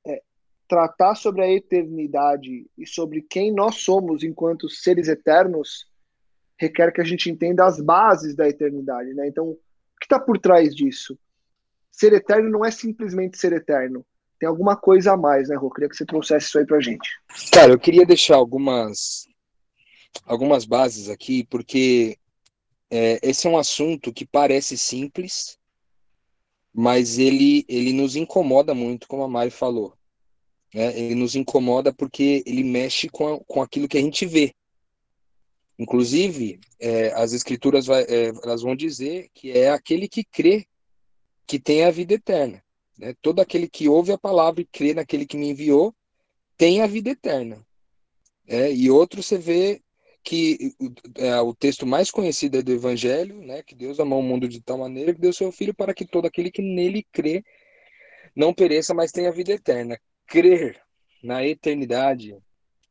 é, 0.07 0.21
tratar 0.67 1.15
sobre 1.15 1.43
a 1.43 1.51
eternidade 1.51 2.65
e 2.77 2.87
sobre 2.87 3.21
quem 3.21 3.53
nós 3.53 3.75
somos 3.75 4.23
enquanto 4.23 4.69
seres 4.69 5.07
eternos 5.07 5.85
requer 6.57 6.93
que 6.93 7.01
a 7.01 7.05
gente 7.05 7.29
entenda 7.29 7.65
as 7.65 7.79
bases 7.81 8.35
da 8.35 8.47
eternidade, 8.47 9.13
né? 9.13 9.27
Então, 9.27 9.49
o 9.49 9.55
que 9.99 10.05
está 10.05 10.19
por 10.19 10.37
trás 10.37 10.73
disso? 10.73 11.17
Ser 11.93 12.11
eterno 12.11 12.49
não 12.49 12.65
é 12.65 12.71
simplesmente 12.71 13.37
ser 13.37 13.53
eterno. 13.53 14.03
Tem 14.39 14.49
alguma 14.49 14.75
coisa 14.75 15.13
a 15.13 15.17
mais, 15.17 15.47
né, 15.47 15.55
Rô? 15.55 15.69
Queria 15.69 15.87
que 15.87 15.95
você 15.95 16.05
trouxesse 16.05 16.47
isso 16.47 16.57
aí 16.57 16.65
pra 16.65 16.81
gente. 16.81 17.07
Cara, 17.51 17.71
eu 17.71 17.79
queria 17.79 18.05
deixar 18.05 18.35
algumas, 18.35 19.25
algumas 20.25 20.65
bases 20.65 21.07
aqui, 21.07 21.45
porque 21.45 22.17
é, 22.91 23.19
esse 23.21 23.47
é 23.47 23.49
um 23.49 23.57
assunto 23.57 24.11
que 24.11 24.25
parece 24.25 24.77
simples, 24.77 25.57
mas 26.73 27.19
ele, 27.19 27.63
ele 27.69 27.93
nos 27.93 28.15
incomoda 28.15 28.73
muito, 28.73 29.07
como 29.07 29.23
a 29.23 29.27
Mari 29.27 29.51
falou. 29.51 29.93
Né? 30.73 30.97
Ele 30.99 31.15
nos 31.15 31.35
incomoda 31.35 31.93
porque 31.93 32.43
ele 32.45 32.63
mexe 32.63 33.07
com, 33.07 33.35
a, 33.35 33.39
com 33.45 33.61
aquilo 33.61 33.87
que 33.87 33.99
a 33.99 34.01
gente 34.01 34.25
vê. 34.25 34.53
Inclusive, 35.77 36.59
é, 36.79 37.13
as 37.13 37.33
escrituras 37.33 37.85
vai, 37.85 38.01
é, 38.03 38.29
elas 38.43 38.63
vão 38.63 38.75
dizer 38.75 39.29
que 39.33 39.51
é 39.51 39.69
aquele 39.69 40.07
que 40.07 40.23
crê 40.23 40.65
que 41.45 41.59
tem 41.59 41.83
a 41.83 41.91
vida 41.91 42.13
eterna. 42.13 42.63
Né? 42.97 43.13
Todo 43.21 43.39
aquele 43.39 43.67
que 43.67 43.87
ouve 43.89 44.11
a 44.11 44.17
palavra 44.17 44.61
e 44.61 44.65
crê 44.65 44.93
naquele 44.93 45.25
que 45.25 45.37
me 45.37 45.49
enviou 45.49 45.93
tem 46.57 46.81
a 46.81 46.87
vida 46.87 47.09
eterna. 47.09 47.65
É, 48.47 48.71
e 48.71 48.89
outro 48.89 49.23
você 49.23 49.37
vê 49.37 49.81
que 50.23 50.73
é, 51.17 51.39
o 51.41 51.53
texto 51.53 51.85
mais 51.85 52.09
conhecido 52.09 52.57
é 52.57 52.61
do 52.61 52.71
Evangelho, 52.71 53.41
né, 53.41 53.61
que 53.61 53.75
Deus 53.75 53.99
amou 53.99 54.19
o 54.19 54.23
mundo 54.23 54.47
de 54.47 54.61
tal 54.61 54.77
maneira 54.77 55.13
que 55.13 55.19
deu 55.19 55.33
seu 55.33 55.51
Filho 55.51 55.73
para 55.73 55.93
que 55.93 56.05
todo 56.05 56.25
aquele 56.25 56.49
que 56.49 56.61
nele 56.61 57.05
crê 57.11 57.43
não 58.35 58.53
pereça, 58.53 58.93
mas 58.93 59.11
tenha 59.11 59.31
vida 59.31 59.51
eterna. 59.51 59.99
Crer 60.25 60.81
na 61.21 61.45
eternidade 61.45 62.37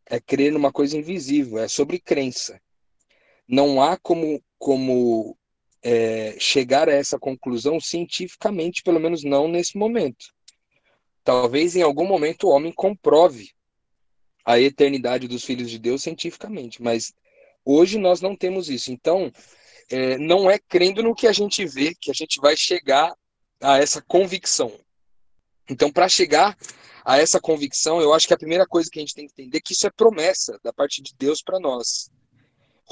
é 0.06 0.20
crer 0.20 0.52
numa 0.52 0.70
coisa 0.70 0.96
invisível, 0.96 1.58
é 1.58 1.68
sobre 1.68 1.98
crença. 1.98 2.60
Não 3.48 3.82
há 3.82 3.96
como, 3.96 4.42
como 4.58 5.36
é, 5.82 6.36
chegar 6.38 6.88
a 6.88 6.92
essa 6.92 7.18
conclusão 7.18 7.80
cientificamente, 7.80 8.82
pelo 8.82 9.00
menos 9.00 9.24
não 9.24 9.48
nesse 9.48 9.76
momento. 9.76 10.26
Talvez 11.24 11.76
em 11.76 11.82
algum 11.82 12.06
momento 12.06 12.46
o 12.46 12.50
homem 12.50 12.72
comprove 12.72 13.50
a 14.44 14.58
eternidade 14.60 15.28
dos 15.28 15.44
filhos 15.44 15.70
de 15.70 15.78
Deus 15.78 16.02
cientificamente, 16.02 16.82
mas 16.82 17.12
hoje 17.64 17.98
nós 17.98 18.20
não 18.20 18.36
temos 18.36 18.68
isso. 18.68 18.90
Então, 18.92 19.30
é, 19.90 20.18
não 20.18 20.50
é 20.50 20.58
crendo 20.58 21.02
no 21.02 21.14
que 21.14 21.26
a 21.26 21.32
gente 21.32 21.64
vê 21.64 21.94
que 21.94 22.10
a 22.10 22.14
gente 22.14 22.40
vai 22.40 22.56
chegar 22.56 23.14
a 23.60 23.78
essa 23.78 24.02
convicção. 24.02 24.72
Então, 25.70 25.92
para 25.92 26.08
chegar 26.08 26.56
a 27.04 27.18
essa 27.18 27.40
convicção, 27.40 28.00
eu 28.00 28.12
acho 28.12 28.26
que 28.26 28.34
a 28.34 28.38
primeira 28.38 28.66
coisa 28.66 28.90
que 28.90 28.98
a 28.98 29.02
gente 29.02 29.14
tem 29.14 29.26
que 29.26 29.32
entender 29.32 29.58
é 29.58 29.60
que 29.60 29.72
isso 29.72 29.86
é 29.86 29.90
promessa 29.90 30.58
da 30.62 30.72
parte 30.72 31.02
de 31.02 31.14
Deus 31.16 31.42
para 31.42 31.60
nós. 31.60 32.10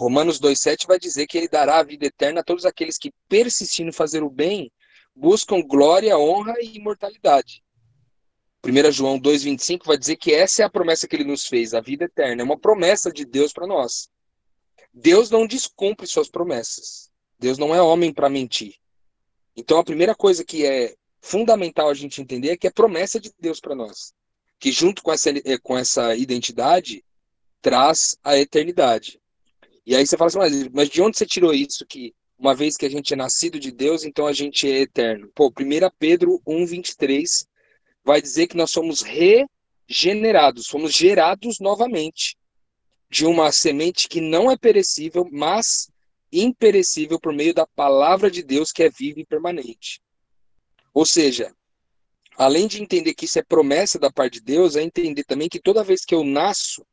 Romanos 0.00 0.40
2,7 0.40 0.86
vai 0.86 0.98
dizer 0.98 1.26
que 1.26 1.36
ele 1.36 1.46
dará 1.46 1.78
a 1.78 1.82
vida 1.82 2.06
eterna 2.06 2.40
a 2.40 2.42
todos 2.42 2.64
aqueles 2.64 2.96
que, 2.96 3.12
persistindo 3.28 3.90
em 3.90 3.92
fazer 3.92 4.22
o 4.22 4.30
bem, 4.30 4.72
buscam 5.14 5.60
glória, 5.60 6.16
honra 6.16 6.54
e 6.58 6.78
imortalidade. 6.78 7.62
1 8.64 8.92
João 8.92 9.20
2,25 9.20 9.84
vai 9.84 9.98
dizer 9.98 10.16
que 10.16 10.32
essa 10.32 10.62
é 10.62 10.64
a 10.64 10.70
promessa 10.70 11.06
que 11.06 11.14
ele 11.14 11.24
nos 11.24 11.44
fez, 11.46 11.74
a 11.74 11.82
vida 11.82 12.06
eterna. 12.06 12.40
É 12.40 12.44
uma 12.44 12.58
promessa 12.58 13.12
de 13.12 13.26
Deus 13.26 13.52
para 13.52 13.66
nós. 13.66 14.08
Deus 14.90 15.28
não 15.30 15.46
descumpre 15.46 16.06
suas 16.06 16.30
promessas. 16.30 17.10
Deus 17.38 17.58
não 17.58 17.74
é 17.74 17.82
homem 17.82 18.10
para 18.10 18.30
mentir. 18.30 18.76
Então, 19.54 19.78
a 19.78 19.84
primeira 19.84 20.14
coisa 20.14 20.42
que 20.42 20.64
é 20.64 20.94
fundamental 21.20 21.90
a 21.90 21.94
gente 21.94 22.22
entender 22.22 22.48
é 22.48 22.56
que 22.56 22.66
é 22.66 22.70
promessa 22.70 23.20
de 23.20 23.30
Deus 23.38 23.60
para 23.60 23.74
nós. 23.74 24.14
Que, 24.58 24.72
junto 24.72 25.02
com 25.02 25.12
essa, 25.12 25.28
eh, 25.28 25.58
com 25.62 25.76
essa 25.76 26.16
identidade, 26.16 27.04
traz 27.60 28.16
a 28.24 28.38
eternidade. 28.38 29.19
E 29.86 29.96
aí 29.96 30.06
você 30.06 30.16
fala 30.16 30.28
assim, 30.28 30.38
mas, 30.38 30.68
mas 30.68 30.88
de 30.88 31.00
onde 31.02 31.16
você 31.16 31.26
tirou 31.26 31.52
isso 31.52 31.86
que 31.86 32.14
uma 32.38 32.54
vez 32.54 32.76
que 32.76 32.86
a 32.86 32.90
gente 32.90 33.12
é 33.12 33.16
nascido 33.16 33.58
de 33.58 33.70
Deus, 33.70 34.04
então 34.04 34.26
a 34.26 34.32
gente 34.32 34.70
é 34.70 34.80
eterno? 34.80 35.30
Pô, 35.34 35.48
1 35.48 35.90
Pedro 35.98 36.40
1:23 36.46 37.46
vai 38.04 38.20
dizer 38.22 38.46
que 38.46 38.56
nós 38.56 38.70
somos 38.70 39.02
regenerados, 39.02 40.66
fomos 40.66 40.92
gerados 40.92 41.58
novamente 41.60 42.36
de 43.10 43.26
uma 43.26 43.50
semente 43.50 44.08
que 44.08 44.20
não 44.20 44.50
é 44.50 44.56
perecível, 44.56 45.28
mas 45.30 45.90
imperecível 46.32 47.18
por 47.18 47.32
meio 47.32 47.52
da 47.52 47.66
palavra 47.66 48.30
de 48.30 48.42
Deus 48.42 48.70
que 48.70 48.84
é 48.84 48.88
viva 48.88 49.20
e 49.20 49.26
permanente. 49.26 50.00
Ou 50.94 51.04
seja, 51.04 51.52
além 52.36 52.66
de 52.66 52.80
entender 52.80 53.14
que 53.14 53.24
isso 53.24 53.38
é 53.38 53.42
promessa 53.42 53.98
da 53.98 54.10
parte 54.10 54.34
de 54.34 54.42
Deus, 54.42 54.76
é 54.76 54.82
entender 54.82 55.24
também 55.24 55.48
que 55.48 55.60
toda 55.60 55.84
vez 55.84 56.04
que 56.04 56.14
eu 56.14 56.24
nasço, 56.24 56.86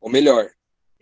ou 0.00 0.10
melhor, 0.10 0.50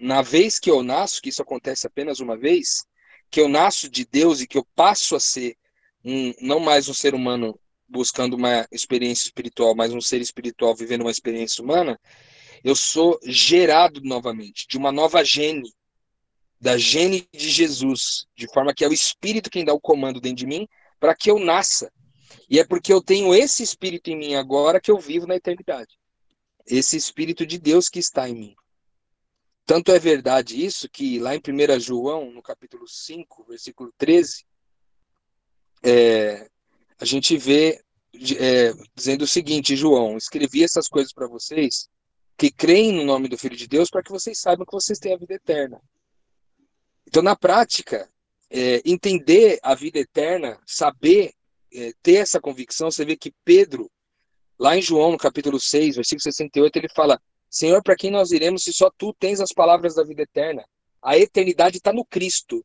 na 0.00 0.22
vez 0.22 0.58
que 0.58 0.70
eu 0.70 0.82
nasço, 0.82 1.20
que 1.20 1.28
isso 1.28 1.42
acontece 1.42 1.86
apenas 1.86 2.20
uma 2.20 2.36
vez, 2.36 2.84
que 3.30 3.40
eu 3.40 3.48
nasço 3.48 3.88
de 3.88 4.04
Deus 4.06 4.40
e 4.40 4.46
que 4.46 4.56
eu 4.56 4.66
passo 4.74 5.14
a 5.14 5.20
ser 5.20 5.56
um, 6.04 6.32
não 6.40 6.58
mais 6.58 6.88
um 6.88 6.94
ser 6.94 7.14
humano 7.14 7.58
buscando 7.86 8.34
uma 8.34 8.66
experiência 8.72 9.26
espiritual, 9.26 9.74
mas 9.74 9.92
um 9.92 10.00
ser 10.00 10.20
espiritual 10.20 10.74
vivendo 10.74 11.02
uma 11.02 11.10
experiência 11.10 11.62
humana, 11.62 12.00
eu 12.64 12.74
sou 12.74 13.18
gerado 13.24 14.00
novamente, 14.02 14.66
de 14.68 14.78
uma 14.78 14.90
nova 14.90 15.22
gene, 15.24 15.72
da 16.60 16.78
gene 16.78 17.28
de 17.32 17.50
Jesus, 17.50 18.26
de 18.36 18.46
forma 18.52 18.72
que 18.74 18.84
é 18.84 18.88
o 18.88 18.92
Espírito 18.92 19.50
quem 19.50 19.64
dá 19.64 19.72
o 19.72 19.80
comando 19.80 20.20
dentro 20.20 20.38
de 20.38 20.46
mim, 20.46 20.68
para 20.98 21.14
que 21.14 21.30
eu 21.30 21.38
nasça. 21.38 21.90
E 22.48 22.58
é 22.58 22.64
porque 22.64 22.92
eu 22.92 23.02
tenho 23.02 23.34
esse 23.34 23.62
Espírito 23.62 24.10
em 24.10 24.16
mim 24.16 24.34
agora 24.34 24.80
que 24.80 24.90
eu 24.90 24.98
vivo 24.98 25.26
na 25.26 25.36
eternidade. 25.36 25.98
Esse 26.66 26.96
Espírito 26.96 27.46
de 27.46 27.58
Deus 27.58 27.88
que 27.88 27.98
está 27.98 28.28
em 28.28 28.34
mim. 28.34 28.54
Tanto 29.70 29.92
é 29.92 30.00
verdade 30.00 30.66
isso 30.66 30.88
que 30.88 31.20
lá 31.20 31.32
em 31.32 31.38
1 31.38 31.78
João, 31.78 32.32
no 32.32 32.42
capítulo 32.42 32.88
5, 32.88 33.44
versículo 33.48 33.94
13, 33.96 34.44
é, 35.80 36.50
a 36.98 37.04
gente 37.04 37.36
vê 37.36 37.80
é, 38.36 38.72
dizendo 38.96 39.22
o 39.22 39.28
seguinte: 39.28 39.76
João, 39.76 40.16
escrevi 40.16 40.64
essas 40.64 40.88
coisas 40.88 41.12
para 41.12 41.28
vocês 41.28 41.88
que 42.36 42.50
creem 42.50 42.90
no 42.94 43.04
nome 43.04 43.28
do 43.28 43.38
Filho 43.38 43.54
de 43.54 43.68
Deus 43.68 43.88
para 43.88 44.02
que 44.02 44.10
vocês 44.10 44.40
saibam 44.40 44.66
que 44.66 44.72
vocês 44.72 44.98
têm 44.98 45.14
a 45.14 45.16
vida 45.16 45.34
eterna. 45.34 45.80
Então, 47.06 47.22
na 47.22 47.36
prática, 47.36 48.10
é, 48.50 48.82
entender 48.84 49.60
a 49.62 49.76
vida 49.76 50.00
eterna, 50.00 50.58
saber 50.66 51.32
é, 51.72 51.92
ter 52.02 52.16
essa 52.16 52.40
convicção, 52.40 52.90
você 52.90 53.04
vê 53.04 53.16
que 53.16 53.32
Pedro, 53.44 53.88
lá 54.58 54.76
em 54.76 54.82
João, 54.82 55.12
no 55.12 55.16
capítulo 55.16 55.60
6, 55.60 55.94
versículo 55.94 56.22
68, 56.22 56.76
ele 56.76 56.88
fala: 56.88 57.22
Senhor, 57.50 57.82
para 57.82 57.96
quem 57.96 58.12
nós 58.12 58.30
iremos 58.30 58.62
se 58.62 58.72
só 58.72 58.88
tu 58.96 59.12
tens 59.12 59.40
as 59.40 59.52
palavras 59.52 59.96
da 59.96 60.04
vida 60.04 60.22
eterna? 60.22 60.64
A 61.02 61.18
eternidade 61.18 61.78
está 61.78 61.92
no 61.92 62.04
Cristo. 62.04 62.64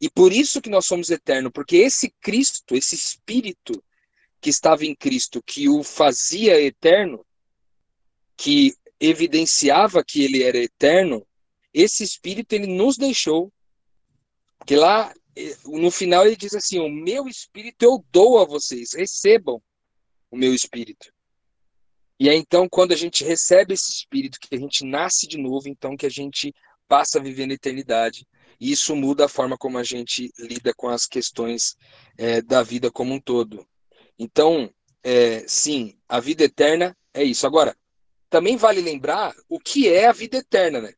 E 0.00 0.08
por 0.08 0.32
isso 0.32 0.62
que 0.62 0.70
nós 0.70 0.86
somos 0.86 1.10
eternos, 1.10 1.52
porque 1.52 1.76
esse 1.76 2.14
Cristo, 2.20 2.74
esse 2.74 2.94
Espírito 2.94 3.82
que 4.40 4.48
estava 4.48 4.86
em 4.86 4.94
Cristo, 4.94 5.42
que 5.42 5.68
o 5.68 5.82
fazia 5.82 6.60
eterno, 6.60 7.26
que 8.36 8.74
evidenciava 9.00 10.04
que 10.04 10.22
ele 10.22 10.42
era 10.42 10.56
eterno, 10.56 11.26
esse 11.74 12.02
Espírito 12.02 12.52
ele 12.52 12.68
nos 12.68 12.96
deixou. 12.96 13.52
Porque 14.58 14.76
lá 14.76 15.12
no 15.66 15.90
final 15.90 16.24
ele 16.24 16.36
diz 16.36 16.54
assim: 16.54 16.78
O 16.78 16.88
meu 16.88 17.28
Espírito 17.28 17.82
eu 17.82 18.04
dou 18.10 18.38
a 18.38 18.44
vocês, 18.44 18.92
recebam 18.94 19.60
o 20.30 20.36
meu 20.36 20.54
Espírito. 20.54 21.12
E 22.18 22.28
é 22.28 22.34
então 22.34 22.68
quando 22.68 22.92
a 22.92 22.96
gente 22.96 23.24
recebe 23.24 23.74
esse 23.74 23.90
Espírito, 23.90 24.40
que 24.40 24.54
a 24.54 24.58
gente 24.58 24.84
nasce 24.84 25.26
de 25.26 25.38
novo, 25.38 25.68
então 25.68 25.96
que 25.96 26.06
a 26.06 26.10
gente 26.10 26.54
passa 26.88 27.18
a 27.18 27.22
viver 27.22 27.46
na 27.46 27.54
eternidade 27.54 28.26
e 28.60 28.72
isso 28.72 28.96
muda 28.96 29.26
a 29.26 29.28
forma 29.28 29.56
como 29.56 29.78
a 29.78 29.84
gente 29.84 30.32
lida 30.38 30.72
com 30.74 30.88
as 30.88 31.06
questões 31.06 31.76
é, 32.16 32.42
da 32.42 32.62
vida 32.62 32.90
como 32.90 33.14
um 33.14 33.20
todo. 33.20 33.66
Então, 34.18 34.72
é, 35.02 35.46
sim, 35.46 35.96
a 36.08 36.18
vida 36.18 36.44
eterna 36.44 36.96
é 37.14 37.22
isso. 37.22 37.46
Agora, 37.46 37.76
também 38.28 38.56
vale 38.56 38.80
lembrar 38.80 39.34
o 39.48 39.60
que 39.60 39.88
é 39.88 40.06
a 40.06 40.12
vida 40.12 40.38
eterna, 40.38 40.80
né? 40.80 40.94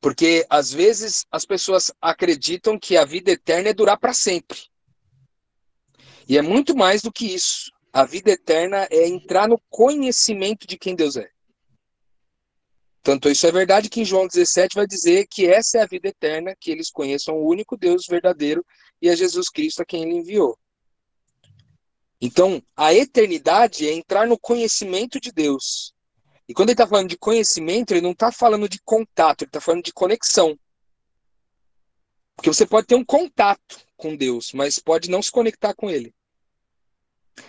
Porque 0.00 0.46
às 0.50 0.70
vezes 0.70 1.24
as 1.30 1.46
pessoas 1.46 1.90
acreditam 2.00 2.78
que 2.78 2.96
a 2.96 3.06
vida 3.06 3.30
eterna 3.30 3.70
é 3.70 3.74
durar 3.74 3.98
para 3.98 4.12
sempre. 4.12 4.58
E 6.28 6.36
é 6.36 6.42
muito 6.42 6.76
mais 6.76 7.00
do 7.00 7.10
que 7.10 7.34
isso. 7.34 7.72
A 7.94 8.04
vida 8.04 8.32
eterna 8.32 8.88
é 8.90 9.06
entrar 9.06 9.48
no 9.48 9.56
conhecimento 9.70 10.66
de 10.66 10.76
quem 10.76 10.96
Deus 10.96 11.16
é. 11.16 11.30
Tanto 13.04 13.28
isso 13.28 13.46
é 13.46 13.52
verdade 13.52 13.88
que 13.88 14.00
em 14.00 14.04
João 14.04 14.26
17 14.26 14.74
vai 14.74 14.84
dizer 14.84 15.28
que 15.30 15.46
essa 15.46 15.78
é 15.78 15.82
a 15.82 15.86
vida 15.86 16.08
eterna, 16.08 16.56
que 16.58 16.72
eles 16.72 16.90
conheçam 16.90 17.36
o 17.36 17.48
único 17.48 17.76
Deus 17.76 18.06
verdadeiro 18.08 18.66
e 19.00 19.08
a 19.08 19.14
Jesus 19.14 19.48
Cristo 19.48 19.80
a 19.80 19.84
quem 19.84 20.02
ele 20.02 20.16
enviou. 20.16 20.58
Então, 22.20 22.60
a 22.74 22.92
eternidade 22.92 23.86
é 23.86 23.92
entrar 23.92 24.26
no 24.26 24.40
conhecimento 24.40 25.20
de 25.20 25.30
Deus. 25.30 25.94
E 26.48 26.52
quando 26.52 26.70
ele 26.70 26.74
está 26.74 26.88
falando 26.88 27.10
de 27.10 27.16
conhecimento, 27.16 27.92
ele 27.92 28.00
não 28.00 28.10
está 28.10 28.32
falando 28.32 28.68
de 28.68 28.80
contato, 28.84 29.42
ele 29.42 29.50
está 29.50 29.60
falando 29.60 29.84
de 29.84 29.92
conexão. 29.92 30.58
Porque 32.34 32.52
você 32.52 32.66
pode 32.66 32.88
ter 32.88 32.96
um 32.96 33.04
contato 33.04 33.86
com 33.96 34.16
Deus, 34.16 34.52
mas 34.52 34.80
pode 34.80 35.08
não 35.08 35.22
se 35.22 35.30
conectar 35.30 35.74
com 35.74 35.88
ele. 35.88 36.12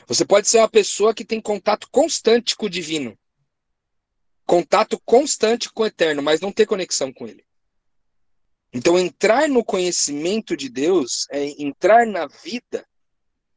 Você 0.08 0.26
pode 0.26 0.48
ser 0.48 0.60
uma 0.60 0.70
pessoa 0.70 1.14
que 1.14 1.26
tem 1.26 1.42
contato 1.42 1.88
constante 1.92 2.56
com 2.56 2.66
o 2.66 2.70
divino, 2.70 3.18
contato 4.46 5.00
constante 5.06 5.72
com 5.72 5.84
o 5.84 5.86
eterno, 5.86 6.22
mas 6.22 6.42
não 6.42 6.52
ter 6.52 6.66
conexão 6.66 7.12
com 7.12 7.28
ele. 7.28 7.46
Então, 8.74 9.00
entrar 9.00 9.48
no 9.48 9.64
conhecimento 9.64 10.56
de 10.58 10.70
Deus 10.70 11.28
é 11.32 11.46
entrar 11.62 12.06
na 12.06 12.28
vida. 12.28 12.86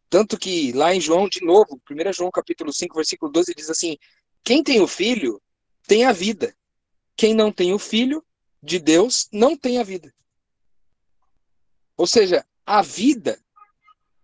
Tanto 0.08 0.38
que 0.38 0.72
lá 0.72 0.94
em 0.94 1.00
João, 1.00 1.28
de 1.28 1.44
novo, 1.44 1.80
1 1.90 2.12
João 2.12 2.30
capítulo 2.30 2.72
5, 2.72 2.94
versículo 2.94 3.32
12, 3.32 3.54
diz 3.54 3.68
assim: 3.68 3.96
Quem 4.44 4.62
tem 4.62 4.80
o 4.80 4.86
filho 4.86 5.42
tem 5.86 6.04
a 6.04 6.12
vida. 6.12 6.54
Quem 7.16 7.34
não 7.34 7.50
tem 7.50 7.72
o 7.72 7.78
filho 7.78 8.24
de 8.62 8.78
Deus 8.78 9.28
não 9.32 9.56
tem 9.56 9.78
a 9.78 9.82
vida. 9.82 10.14
Ou 11.96 12.06
seja, 12.06 12.46
a 12.64 12.80
vida 12.80 13.42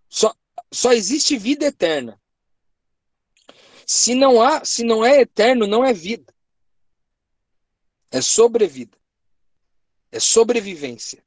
só, 0.08 0.32
só 0.74 0.92
existe 0.92 1.36
vida 1.38 1.66
eterna. 1.66 2.20
Se 3.86 4.14
não 4.14 4.40
há, 4.42 4.64
se 4.64 4.82
não 4.82 5.04
é 5.04 5.20
eterno, 5.20 5.66
não 5.66 5.84
é 5.84 5.92
vida. 5.92 6.34
É 8.10 8.20
sobrevida. 8.20 8.96
É 10.10 10.18
sobrevivência. 10.18 11.22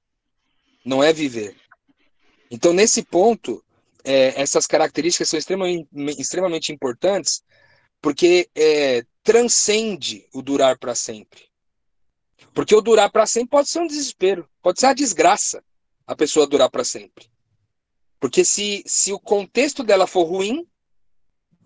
Não 0.84 1.04
é 1.04 1.14
viver. 1.14 1.56
Então, 2.50 2.74
nesse 2.74 3.04
ponto, 3.04 3.64
é, 4.04 4.42
essas 4.42 4.66
características 4.66 5.30
são 5.30 5.38
extremamente, 5.38 5.88
extremamente 6.18 6.72
importantes 6.72 7.44
porque 8.02 8.50
é, 8.56 9.06
transcende 9.24 10.28
o 10.34 10.42
durar 10.42 10.78
para 10.78 10.96
sempre. 10.96 11.48
Porque 12.54 12.76
o 12.76 12.82
durar 12.82 13.12
para 13.12 13.26
sempre 13.26 13.50
pode 13.50 13.70
ser 13.70 13.80
um 13.80 13.88
desespero, 13.88 14.50
pode 14.62 14.80
ser 14.80 14.88
uma 14.88 14.96
desgraça 14.96 15.64
a 16.06 16.16
pessoa 16.16 16.48
durar 16.48 16.70
para 16.70 16.84
sempre. 16.84 17.30
Porque 18.20 18.44
se, 18.44 18.84
se 18.86 19.14
o 19.14 19.20
contexto 19.20 19.84
dela 19.84 20.08
for 20.08 20.24
ruim, 20.24 20.68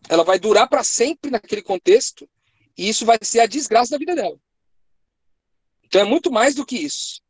ela 0.10 0.24
vai 0.24 0.40
durar 0.40 0.68
para 0.68 0.84
sempre 0.84 1.32
naquele 1.32 1.62
contexto 1.62 2.30
e 2.78 2.90
isso 2.90 3.06
vai 3.06 3.18
ser 3.22 3.42
a 3.42 3.46
desgraça 3.46 3.92
da 3.92 3.98
vida 3.98 4.16
dela. 4.16 4.38
Então 5.84 6.02
é 6.02 6.04
muito 6.04 6.32
mais 6.32 6.56
do 6.56 6.66
que 6.66 6.78
isso. 6.78 7.22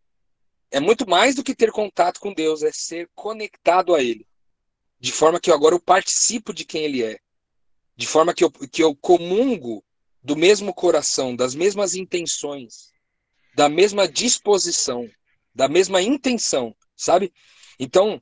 É 0.70 0.80
muito 0.80 1.08
mais 1.08 1.36
do 1.36 1.44
que 1.44 1.54
ter 1.54 1.72
contato 1.72 2.20
com 2.20 2.34
Deus, 2.34 2.64
é 2.64 2.72
ser 2.72 3.10
conectado 3.14 3.94
a 3.94 4.02
Ele. 4.02 4.26
De 5.00 5.12
forma 5.12 5.40
que 5.40 5.50
eu 5.50 5.56
agora 5.56 5.76
eu 5.76 5.80
participo 5.80 6.54
de 6.54 6.64
quem 6.64 6.84
Ele 6.84 7.04
é. 7.04 7.20
De 7.96 8.08
forma 8.08 8.34
que 8.34 8.44
eu, 8.44 8.52
que 8.52 8.82
eu 8.82 8.96
comungo 8.96 9.84
do 10.24 10.36
mesmo 10.36 10.74
coração, 10.74 11.36
das 11.36 11.56
mesmas 11.56 11.96
intenções, 11.96 12.92
da 13.56 13.68
mesma 13.68 14.08
disposição, 14.08 15.10
da 15.54 15.68
mesma 15.68 16.02
intenção, 16.02 16.76
sabe? 16.96 17.34
Então, 17.80 18.22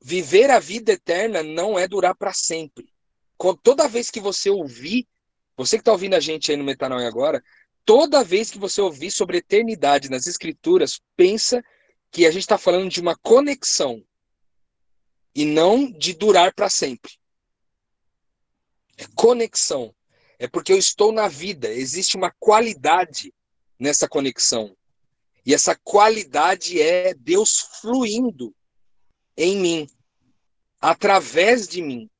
viver 0.00 0.50
a 0.50 0.58
vida 0.58 0.92
eterna 0.92 1.42
não 1.42 1.78
é 1.78 1.86
durar 1.86 2.14
para 2.14 2.32
sempre. 2.32 2.92
Toda 3.62 3.88
vez 3.88 4.10
que 4.10 4.20
você 4.20 4.48
ouvir, 4.48 5.06
você 5.56 5.76
que 5.76 5.82
está 5.82 5.92
ouvindo 5.92 6.14
a 6.14 6.20
gente 6.20 6.50
aí 6.50 6.56
no 6.56 6.64
Metanoia 6.64 7.06
agora, 7.06 7.42
toda 7.84 8.24
vez 8.24 8.50
que 8.50 8.58
você 8.58 8.80
ouvir 8.80 9.10
sobre 9.10 9.38
eternidade 9.38 10.10
nas 10.10 10.26
escrituras, 10.26 11.00
pensa 11.16 11.62
que 12.10 12.26
a 12.26 12.30
gente 12.30 12.42
está 12.42 12.58
falando 12.58 12.90
de 12.90 13.00
uma 13.00 13.16
conexão 13.16 14.02
e 15.34 15.44
não 15.44 15.90
de 15.90 16.14
durar 16.14 16.54
para 16.54 16.70
sempre. 16.70 17.12
É 18.96 19.04
conexão. 19.14 19.94
É 20.38 20.48
porque 20.48 20.72
eu 20.72 20.78
estou 20.78 21.12
na 21.12 21.28
vida. 21.28 21.72
Existe 21.72 22.16
uma 22.16 22.34
qualidade 22.38 23.32
nessa 23.78 24.08
conexão. 24.08 24.76
E 25.44 25.54
essa 25.54 25.76
qualidade 25.76 26.80
é 26.80 27.14
Deus 27.14 27.60
fluindo 27.80 28.54
em 29.36 29.56
mim, 29.58 29.90
através 30.80 31.68
de 31.68 31.82
mim 31.82 32.10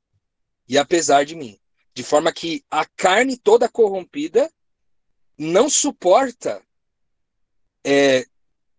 e 0.69 0.77
apesar 0.77 1.25
de 1.25 1.35
mim. 1.35 1.59
De 1.95 2.03
forma 2.03 2.33
que 2.33 2.65
a 2.71 2.85
carne 2.85 3.37
toda 3.37 3.69
corrompida 3.69 4.53
não 5.39 5.71
suporta 5.71 6.63
é, 7.85 8.27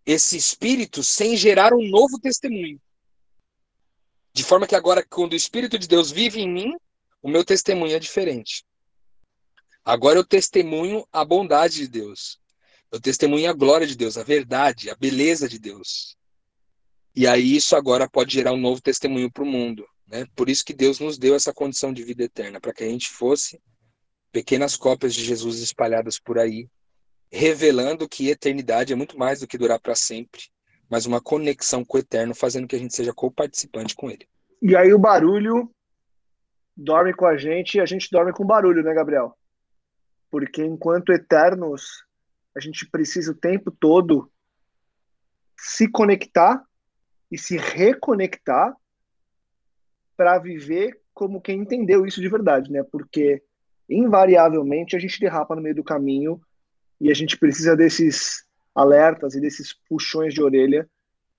esse 0.06 0.38
espírito 0.38 1.04
sem 1.04 1.36
gerar 1.36 1.74
um 1.74 1.88
novo 1.90 2.20
testemunho. 2.20 2.80
De 4.34 4.44
forma 4.44 4.68
que 4.68 4.76
agora, 4.76 5.04
quando 5.04 5.34
o 5.34 5.36
Espírito 5.36 5.80
de 5.80 5.88
Deus 5.88 6.12
vive 6.12 6.42
em 6.42 6.48
mim, 6.48 6.76
o 7.24 7.30
meu 7.30 7.44
testemunho 7.44 7.96
é 7.96 8.00
diferente. 8.00 8.64
Agora 9.84 10.20
eu 10.20 10.26
testemunho 10.26 11.08
a 11.12 11.26
bondade 11.26 11.78
de 11.78 11.88
Deus. 11.88 12.40
Eu 12.92 13.00
testemunho 13.00 13.50
a 13.50 13.54
glória 13.54 13.88
de 13.88 13.96
Deus, 13.96 14.18
a 14.18 14.24
verdade, 14.24 14.90
a 14.90 14.96
beleza 14.96 15.48
de 15.48 15.58
Deus. 15.58 16.17
E 17.18 17.26
aí 17.26 17.56
isso 17.56 17.76
agora 17.76 18.08
pode 18.08 18.32
gerar 18.32 18.54
um 18.54 18.62
novo 18.62 18.80
testemunho 18.80 19.32
para 19.32 19.42
o 19.42 19.48
mundo. 19.48 19.88
Né? 20.06 20.28
Por 20.36 20.48
isso 20.50 20.64
que 20.64 20.72
Deus 20.72 21.00
nos 21.00 21.18
deu 21.18 21.34
essa 21.34 21.52
condição 21.52 21.92
de 21.92 22.04
vida 22.04 22.24
eterna, 22.26 22.62
para 22.62 22.72
que 22.72 22.84
a 22.84 22.88
gente 22.88 23.10
fosse 23.10 23.60
pequenas 24.32 24.78
cópias 24.78 25.16
de 25.16 25.24
Jesus 25.24 25.60
espalhadas 25.60 26.20
por 26.20 26.38
aí, 26.38 26.70
revelando 27.32 28.08
que 28.08 28.30
eternidade 28.30 28.94
é 28.94 28.96
muito 28.96 29.18
mais 29.18 29.40
do 29.40 29.48
que 29.48 29.58
durar 29.58 29.80
para 29.80 29.96
sempre, 29.96 30.44
mas 30.88 31.08
uma 31.08 31.20
conexão 31.20 31.84
com 31.84 31.98
o 31.98 32.00
eterno, 32.00 32.36
fazendo 32.36 32.68
que 32.68 32.76
a 32.76 32.80
gente 32.80 32.96
seja 32.96 33.12
co-participante 33.12 33.96
com 33.96 34.12
ele. 34.12 34.28
E 34.62 34.76
aí 34.76 34.94
o 34.94 35.00
barulho 35.00 35.72
dorme 36.76 37.16
com 37.16 37.26
a 37.26 37.36
gente 37.36 37.80
e 37.80 37.82
a 37.82 37.86
gente 37.88 38.10
dorme 38.12 38.32
com 38.32 38.46
barulho, 38.46 38.84
né, 38.84 38.94
Gabriel? 38.94 39.36
Porque 40.30 40.64
enquanto 40.64 41.12
eternos, 41.12 42.06
a 42.56 42.60
gente 42.60 42.88
precisa 42.88 43.32
o 43.32 43.36
tempo 43.36 43.72
todo 43.72 44.32
se 45.58 45.90
conectar 45.90 46.64
e 47.32 47.38
se 47.38 47.58
reconectar 47.58 48.76
para 50.16 50.40
viver 50.40 51.00
como 51.14 51.42
quem 51.42 51.60
entendeu 51.60 52.06
isso 52.06 52.22
de 52.22 52.30
verdade, 52.30 52.72
né? 52.72 52.84
Porque 52.84 53.42
invariavelmente 53.90 54.96
a 54.96 55.00
gente 55.00 55.20
derrapa 55.20 55.56
no 55.56 55.62
meio 55.62 55.76
do 55.76 55.84
caminho 55.84 56.42
e 57.00 57.12
a 57.12 57.14
gente 57.14 57.38
precisa 57.38 57.76
desses 57.76 58.46
alertas 58.74 59.36
e 59.36 59.42
desses 59.42 59.74
puxões 59.90 60.34
de 60.34 60.42
orelha 60.42 60.88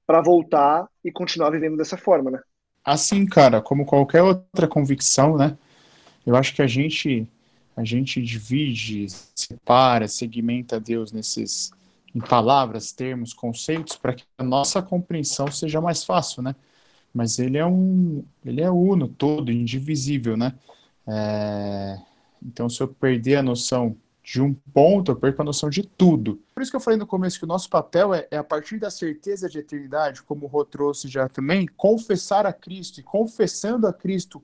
para 0.06 0.20
voltar 0.20 0.88
e 1.04 1.12
continuar 1.12 1.50
vivendo 1.50 1.76
dessa 1.76 1.96
forma, 1.96 2.30
né? 2.30 2.40
Assim, 2.84 3.26
cara, 3.26 3.60
como 3.60 3.84
qualquer 3.84 4.22
outra 4.22 4.66
convicção, 4.66 5.36
né? 5.36 5.56
Eu 6.26 6.34
acho 6.34 6.54
que 6.54 6.62
a 6.62 6.66
gente 6.66 7.28
a 7.76 7.84
gente 7.84 8.20
divide, 8.20 9.06
separa, 9.36 10.08
segmenta 10.08 10.80
Deus 10.80 11.12
nesses 11.12 11.70
em 12.14 12.20
palavras, 12.20 12.92
termos, 12.92 13.32
conceitos 13.32 13.96
para 13.96 14.14
que 14.14 14.24
a 14.36 14.42
nossa 14.42 14.82
compreensão 14.82 15.50
seja 15.50 15.80
mais 15.80 16.04
fácil, 16.04 16.42
né? 16.42 16.54
Mas 17.12 17.38
ele 17.38 17.58
é 17.58 17.66
um, 17.66 18.24
ele 18.44 18.60
é 18.60 18.70
uno, 18.70 19.08
todo, 19.08 19.52
indivisível, 19.52 20.36
né? 20.36 20.54
É, 21.06 21.98
então, 22.42 22.68
se 22.68 22.80
eu 22.82 22.88
perder 22.88 23.36
a 23.36 23.42
noção 23.42 23.96
de 24.22 24.42
um 24.42 24.52
ponto, 24.52 25.10
eu 25.10 25.16
perco 25.16 25.40
a 25.40 25.44
noção 25.44 25.70
de 25.70 25.82
tudo. 25.82 26.38
Por 26.54 26.62
isso 26.62 26.70
que 26.70 26.76
eu 26.76 26.80
falei 26.80 26.98
no 26.98 27.06
começo 27.06 27.38
que 27.38 27.46
o 27.46 27.48
nosso 27.48 27.70
papel 27.70 28.12
é, 28.12 28.28
é 28.30 28.36
a 28.36 28.44
partir 28.44 28.78
da 28.78 28.90
certeza 28.90 29.48
de 29.48 29.58
eternidade, 29.58 30.22
como 30.22 30.44
o 30.44 30.48
Rô 30.48 30.66
trouxe 30.66 31.08
já 31.08 31.28
também, 31.28 31.66
confessar 31.66 32.44
a 32.44 32.52
Cristo 32.52 33.00
e 33.00 33.02
confessando 33.02 33.86
a 33.86 33.92
Cristo 33.92 34.42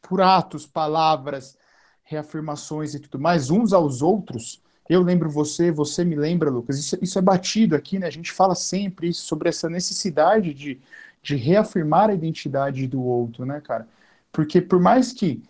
por 0.00 0.22
atos, 0.22 0.66
palavras, 0.66 1.58
reafirmações 2.02 2.94
e 2.94 3.00
tudo 3.00 3.18
mais, 3.18 3.50
uns 3.50 3.74
aos 3.74 4.00
outros. 4.00 4.62
Eu 4.88 5.02
lembro 5.02 5.28
você, 5.30 5.70
você 5.70 6.04
me 6.04 6.14
lembra, 6.14 6.50
Lucas. 6.50 6.78
Isso, 6.78 6.98
isso 7.02 7.18
é 7.18 7.22
batido 7.22 7.74
aqui, 7.74 7.98
né? 7.98 8.06
A 8.06 8.10
gente 8.10 8.32
fala 8.32 8.54
sempre 8.54 9.12
sobre 9.12 9.48
essa 9.48 9.68
necessidade 9.68 10.54
de, 10.54 10.80
de 11.22 11.36
reafirmar 11.36 12.10
a 12.10 12.14
identidade 12.14 12.86
do 12.86 13.02
outro, 13.02 13.44
né, 13.44 13.60
cara? 13.60 13.88
Porque 14.32 14.60
por 14.60 14.80
mais 14.80 15.12
que 15.12 15.42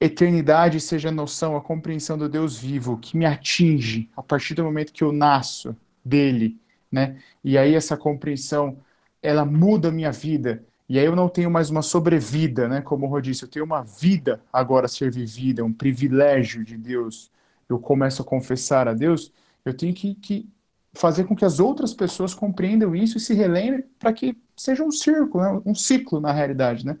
eternidade 0.00 0.80
seja 0.80 1.08
a 1.08 1.12
noção, 1.12 1.56
a 1.56 1.60
compreensão 1.60 2.18
do 2.18 2.28
Deus 2.28 2.58
vivo 2.58 2.98
que 2.98 3.16
me 3.16 3.24
atinge 3.24 4.10
a 4.16 4.22
partir 4.22 4.54
do 4.54 4.64
momento 4.64 4.92
que 4.92 5.04
eu 5.04 5.12
nasço 5.12 5.76
dele, 6.04 6.58
né? 6.90 7.20
E 7.44 7.56
aí 7.56 7.74
essa 7.74 7.96
compreensão 7.96 8.76
ela 9.22 9.44
muda 9.44 9.88
a 9.88 9.92
minha 9.92 10.10
vida. 10.10 10.64
E 10.88 10.98
aí 10.98 11.06
eu 11.06 11.16
não 11.16 11.28
tenho 11.28 11.50
mais 11.50 11.70
uma 11.70 11.82
sobrevida, 11.82 12.68
né? 12.68 12.82
Como 12.82 13.06
o 13.06 13.08
Rô 13.08 13.20
disse, 13.20 13.44
eu 13.44 13.48
tenho 13.48 13.64
uma 13.64 13.82
vida 13.82 14.42
agora 14.52 14.86
a 14.86 14.88
ser 14.88 15.10
vivida, 15.10 15.64
um 15.64 15.72
privilégio 15.72 16.64
de 16.64 16.76
Deus. 16.76 17.30
Eu 17.68 17.78
começo 17.78 18.22
a 18.22 18.24
confessar 18.24 18.88
a 18.88 18.94
Deus, 18.94 19.32
eu 19.64 19.74
tenho 19.74 19.94
que, 19.94 20.14
que 20.14 20.48
fazer 20.92 21.24
com 21.24 21.34
que 21.34 21.44
as 21.44 21.58
outras 21.60 21.94
pessoas 21.94 22.34
compreendam 22.34 22.94
isso 22.94 23.16
e 23.16 23.20
se 23.20 23.34
relembrem 23.34 23.84
para 23.98 24.12
que 24.12 24.36
seja 24.56 24.84
um 24.84 24.90
círculo, 24.90 25.42
né? 25.42 25.62
um 25.64 25.74
ciclo 25.74 26.20
na 26.20 26.32
realidade, 26.32 26.84
né? 26.84 26.98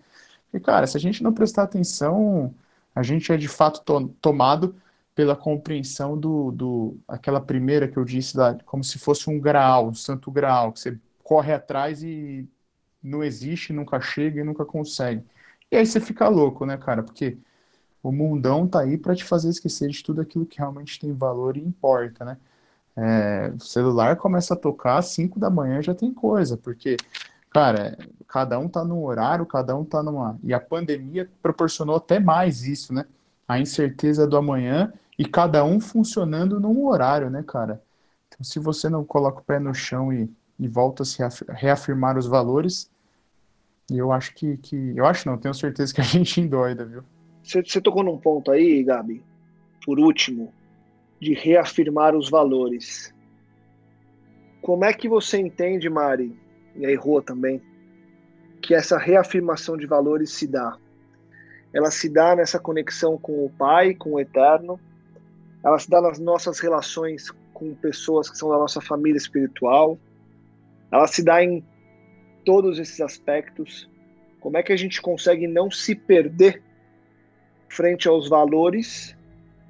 E 0.52 0.60
cara, 0.60 0.86
se 0.86 0.96
a 0.96 1.00
gente 1.00 1.22
não 1.22 1.32
prestar 1.32 1.64
atenção, 1.64 2.54
a 2.94 3.02
gente 3.02 3.32
é 3.32 3.36
de 3.36 3.48
fato 3.48 3.80
to 3.82 4.08
tomado 4.20 4.74
pela 5.14 5.36
compreensão 5.36 6.18
do, 6.18 6.50
do 6.52 6.98
aquela 7.06 7.40
primeira 7.40 7.86
que 7.88 7.98
eu 7.98 8.04
disse 8.04 8.36
da, 8.36 8.54
como 8.64 8.82
se 8.82 8.98
fosse 8.98 9.28
um 9.28 9.38
graal, 9.38 9.88
um 9.88 9.94
santo 9.94 10.30
graal, 10.30 10.72
que 10.72 10.80
você 10.80 10.98
corre 11.22 11.52
atrás 11.52 12.02
e 12.02 12.48
não 13.02 13.22
existe, 13.22 13.72
nunca 13.72 14.00
chega 14.00 14.40
e 14.40 14.44
nunca 14.44 14.64
consegue. 14.64 15.24
E 15.70 15.76
aí 15.76 15.86
você 15.86 16.00
fica 16.00 16.28
louco, 16.28 16.64
né, 16.66 16.76
cara? 16.76 17.02
Porque 17.02 17.36
o 18.02 18.12
mundão 18.12 18.66
tá 18.66 18.80
aí 18.80 18.98
para 18.98 19.14
te 19.14 19.24
fazer 19.24 19.48
esquecer 19.50 19.88
de 19.90 20.02
tudo 20.02 20.20
aquilo 20.20 20.46
que 20.46 20.58
realmente 20.58 20.98
tem 21.00 21.12
valor 21.12 21.56
e 21.56 21.60
importa, 21.60 22.24
né? 22.24 22.38
É, 22.96 23.52
o 23.56 23.60
celular 23.60 24.16
começa 24.16 24.54
a 24.54 24.56
tocar 24.56 24.98
às 24.98 25.06
5 25.06 25.40
da 25.40 25.48
manhã 25.50 25.80
já 25.82 25.94
tem 25.94 26.12
coisa, 26.12 26.56
porque 26.58 26.96
Cara, 27.52 27.98
cada 28.26 28.58
um 28.58 28.66
tá 28.68 28.82
num 28.82 29.04
horário, 29.04 29.44
cada 29.44 29.76
um 29.76 29.84
tá 29.84 30.02
numa. 30.02 30.38
E 30.42 30.54
a 30.54 30.60
pandemia 30.60 31.30
proporcionou 31.42 31.96
até 31.96 32.18
mais 32.18 32.62
isso, 32.62 32.94
né? 32.94 33.04
A 33.46 33.60
incerteza 33.60 34.26
do 34.26 34.36
amanhã 34.38 34.92
e 35.18 35.24
cada 35.26 35.62
um 35.64 35.78
funcionando 35.78 36.58
num 36.58 36.86
horário, 36.86 37.28
né, 37.28 37.42
cara? 37.46 37.82
Então, 38.28 38.42
se 38.42 38.58
você 38.58 38.88
não 38.88 39.04
coloca 39.04 39.40
o 39.40 39.44
pé 39.44 39.58
no 39.58 39.74
chão 39.74 40.10
e, 40.12 40.30
e 40.58 40.66
volta 40.66 41.02
a 41.02 41.06
se 41.06 41.18
reafirmar 41.50 42.16
os 42.16 42.26
valores, 42.26 42.90
eu 43.90 44.10
acho 44.12 44.34
que, 44.34 44.56
que. 44.56 44.94
Eu 44.96 45.04
acho 45.06 45.28
não, 45.28 45.36
tenho 45.36 45.54
certeza 45.54 45.92
que 45.92 46.00
a 46.00 46.04
gente 46.04 46.40
endoida, 46.40 46.86
viu? 46.86 47.04
Você, 47.42 47.80
tocou 47.80 48.02
num 48.02 48.18
ponto 48.18 48.50
aí, 48.50 48.82
Gabi, 48.84 49.22
por 49.84 49.98
último, 49.98 50.52
de 51.20 51.34
reafirmar 51.34 52.14
os 52.14 52.30
valores. 52.30 53.12
Como 54.60 54.84
é 54.84 54.92
que 54.92 55.08
você 55.08 55.38
entende, 55.38 55.90
Mari, 55.90 56.38
e 56.76 56.86
aí 56.86 56.94
Rua 56.94 57.22
também, 57.22 57.60
que 58.62 58.74
essa 58.74 58.96
reafirmação 58.96 59.76
de 59.76 59.86
valores 59.86 60.30
se 60.30 60.46
dá. 60.46 60.76
Ela 61.72 61.90
se 61.90 62.08
dá 62.08 62.36
nessa 62.36 62.60
conexão 62.60 63.18
com 63.18 63.44
o 63.44 63.50
Pai, 63.50 63.94
com 63.94 64.12
o 64.12 64.20
Eterno, 64.20 64.78
ela 65.64 65.78
se 65.78 65.90
dá 65.90 66.00
nas 66.00 66.18
nossas 66.18 66.60
relações 66.60 67.30
com 67.52 67.74
pessoas 67.74 68.28
que 68.30 68.36
são 68.36 68.48
da 68.50 68.58
nossa 68.58 68.80
família 68.80 69.16
espiritual, 69.16 69.98
ela 70.90 71.06
se 71.06 71.24
dá 71.24 71.42
em 71.42 71.64
todos 72.44 72.78
esses 72.78 73.00
aspectos. 73.00 73.88
Como 74.40 74.56
é 74.56 74.62
que 74.62 74.72
a 74.72 74.76
gente 74.76 75.00
consegue 75.00 75.46
não 75.46 75.70
se 75.70 75.94
perder 75.94 76.62
frente 77.72 78.06
aos 78.06 78.28
valores 78.28 79.16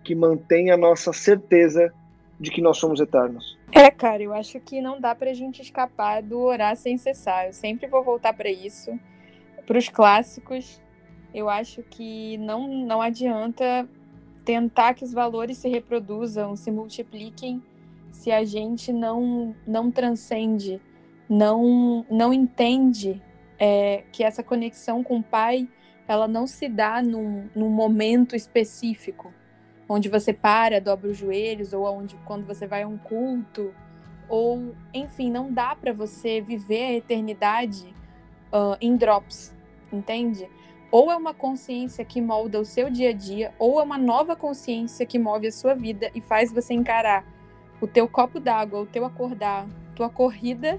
que 0.02 0.12
mantêm 0.14 0.72
a 0.72 0.76
nossa 0.76 1.12
certeza 1.12 1.92
de 2.38 2.50
que 2.50 2.60
nós 2.60 2.76
somos 2.76 2.98
eternos? 2.98 3.56
É, 3.70 3.90
cara, 3.90 4.20
eu 4.20 4.34
acho 4.34 4.58
que 4.58 4.80
não 4.80 5.00
dá 5.00 5.14
pra 5.14 5.32
gente 5.32 5.62
escapar 5.62 6.20
do 6.20 6.40
orar 6.40 6.74
sem 6.76 6.98
cessar. 6.98 7.46
Eu 7.46 7.52
sempre 7.52 7.86
vou 7.86 8.02
voltar 8.02 8.32
para 8.32 8.50
isso. 8.50 8.98
Para 9.64 9.78
os 9.78 9.88
clássicos, 9.88 10.82
eu 11.32 11.48
acho 11.48 11.82
que 11.84 12.36
não, 12.38 12.66
não 12.66 13.00
adianta 13.00 13.88
tentar 14.44 14.94
que 14.94 15.04
os 15.04 15.12
valores 15.12 15.58
se 15.58 15.68
reproduzam, 15.68 16.56
se 16.56 16.72
multipliquem, 16.72 17.62
se 18.10 18.32
a 18.32 18.44
gente 18.44 18.92
não, 18.92 19.54
não 19.64 19.92
transcende, 19.92 20.80
não, 21.28 22.04
não 22.10 22.32
entende 22.32 23.22
é, 23.60 24.02
que 24.10 24.24
essa 24.24 24.42
conexão 24.42 25.04
com 25.04 25.18
o 25.18 25.22
Pai 25.22 25.68
ela 26.12 26.28
não 26.28 26.46
se 26.46 26.68
dá 26.68 27.02
num, 27.02 27.48
num 27.54 27.70
momento 27.70 28.36
específico 28.36 29.32
onde 29.88 30.08
você 30.08 30.32
para, 30.32 30.80
dobra 30.80 31.10
os 31.10 31.16
joelhos, 31.16 31.72
ou 31.72 31.84
onde 31.86 32.16
quando 32.24 32.46
você 32.46 32.66
vai 32.66 32.82
a 32.82 32.88
um 32.88 32.96
culto, 32.96 33.74
ou 34.28 34.74
enfim, 34.92 35.30
não 35.30 35.52
dá 35.52 35.74
para 35.74 35.92
você 35.92 36.40
viver 36.40 36.84
a 36.84 36.92
eternidade 36.94 37.94
uh, 38.52 38.76
em 38.80 38.96
drops, 38.96 39.54
entende? 39.92 40.48
Ou 40.90 41.10
é 41.10 41.16
uma 41.16 41.34
consciência 41.34 42.04
que 42.04 42.20
molda 42.20 42.60
o 42.60 42.64
seu 42.64 42.90
dia 42.90 43.10
a 43.10 43.12
dia, 43.12 43.54
ou 43.58 43.80
é 43.80 43.82
uma 43.82 43.98
nova 43.98 44.36
consciência 44.36 45.04
que 45.04 45.18
move 45.18 45.46
a 45.46 45.52
sua 45.52 45.74
vida 45.74 46.10
e 46.14 46.20
faz 46.20 46.52
você 46.52 46.74
encarar 46.74 47.24
o 47.80 47.86
teu 47.86 48.08
copo 48.08 48.38
d'água, 48.38 48.80
o 48.80 48.86
teu 48.86 49.04
acordar, 49.04 49.66
tua 49.94 50.08
corrida 50.08 50.78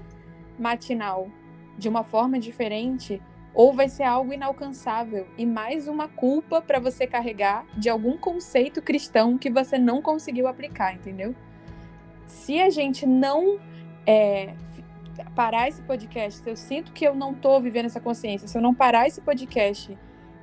matinal 0.58 1.28
de 1.76 1.88
uma 1.88 2.04
forma 2.04 2.38
diferente 2.38 3.20
ou 3.54 3.72
vai 3.72 3.88
ser 3.88 4.02
algo 4.02 4.32
inalcançável 4.32 5.28
e 5.38 5.46
mais 5.46 5.86
uma 5.86 6.08
culpa 6.08 6.60
para 6.60 6.80
você 6.80 7.06
carregar 7.06 7.64
de 7.76 7.88
algum 7.88 8.18
conceito 8.18 8.82
cristão 8.82 9.38
que 9.38 9.48
você 9.48 9.78
não 9.78 10.02
conseguiu 10.02 10.48
aplicar, 10.48 10.92
entendeu? 10.92 11.34
Se 12.26 12.60
a 12.60 12.68
gente 12.68 13.06
não 13.06 13.60
é, 14.04 14.54
parar 15.36 15.68
esse 15.68 15.80
podcast, 15.82 16.42
eu 16.44 16.56
sinto 16.56 16.92
que 16.92 17.06
eu 17.06 17.14
não 17.14 17.30
estou 17.30 17.60
vivendo 17.60 17.86
essa 17.86 18.00
consciência, 18.00 18.48
se 18.48 18.58
eu 18.58 18.62
não 18.62 18.74
parar 18.74 19.06
esse 19.06 19.20
podcast, 19.20 19.96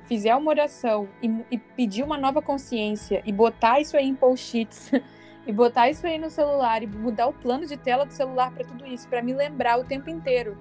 fizer 0.04 0.34
uma 0.34 0.48
oração 0.48 1.06
e, 1.22 1.30
e 1.50 1.58
pedir 1.58 2.02
uma 2.02 2.16
nova 2.16 2.40
consciência 2.40 3.22
e 3.26 3.32
botar 3.32 3.78
isso 3.78 3.94
aí 3.94 4.08
em 4.08 4.14
post-its 4.14 4.90
e 5.46 5.52
botar 5.52 5.90
isso 5.90 6.06
aí 6.06 6.16
no 6.16 6.30
celular 6.30 6.82
e 6.82 6.86
mudar 6.86 7.26
o 7.26 7.32
plano 7.32 7.66
de 7.66 7.76
tela 7.76 8.06
do 8.06 8.12
celular 8.12 8.50
para 8.52 8.64
tudo 8.64 8.86
isso, 8.86 9.06
para 9.06 9.20
me 9.20 9.34
lembrar 9.34 9.78
o 9.78 9.84
tempo 9.84 10.08
inteiro 10.08 10.56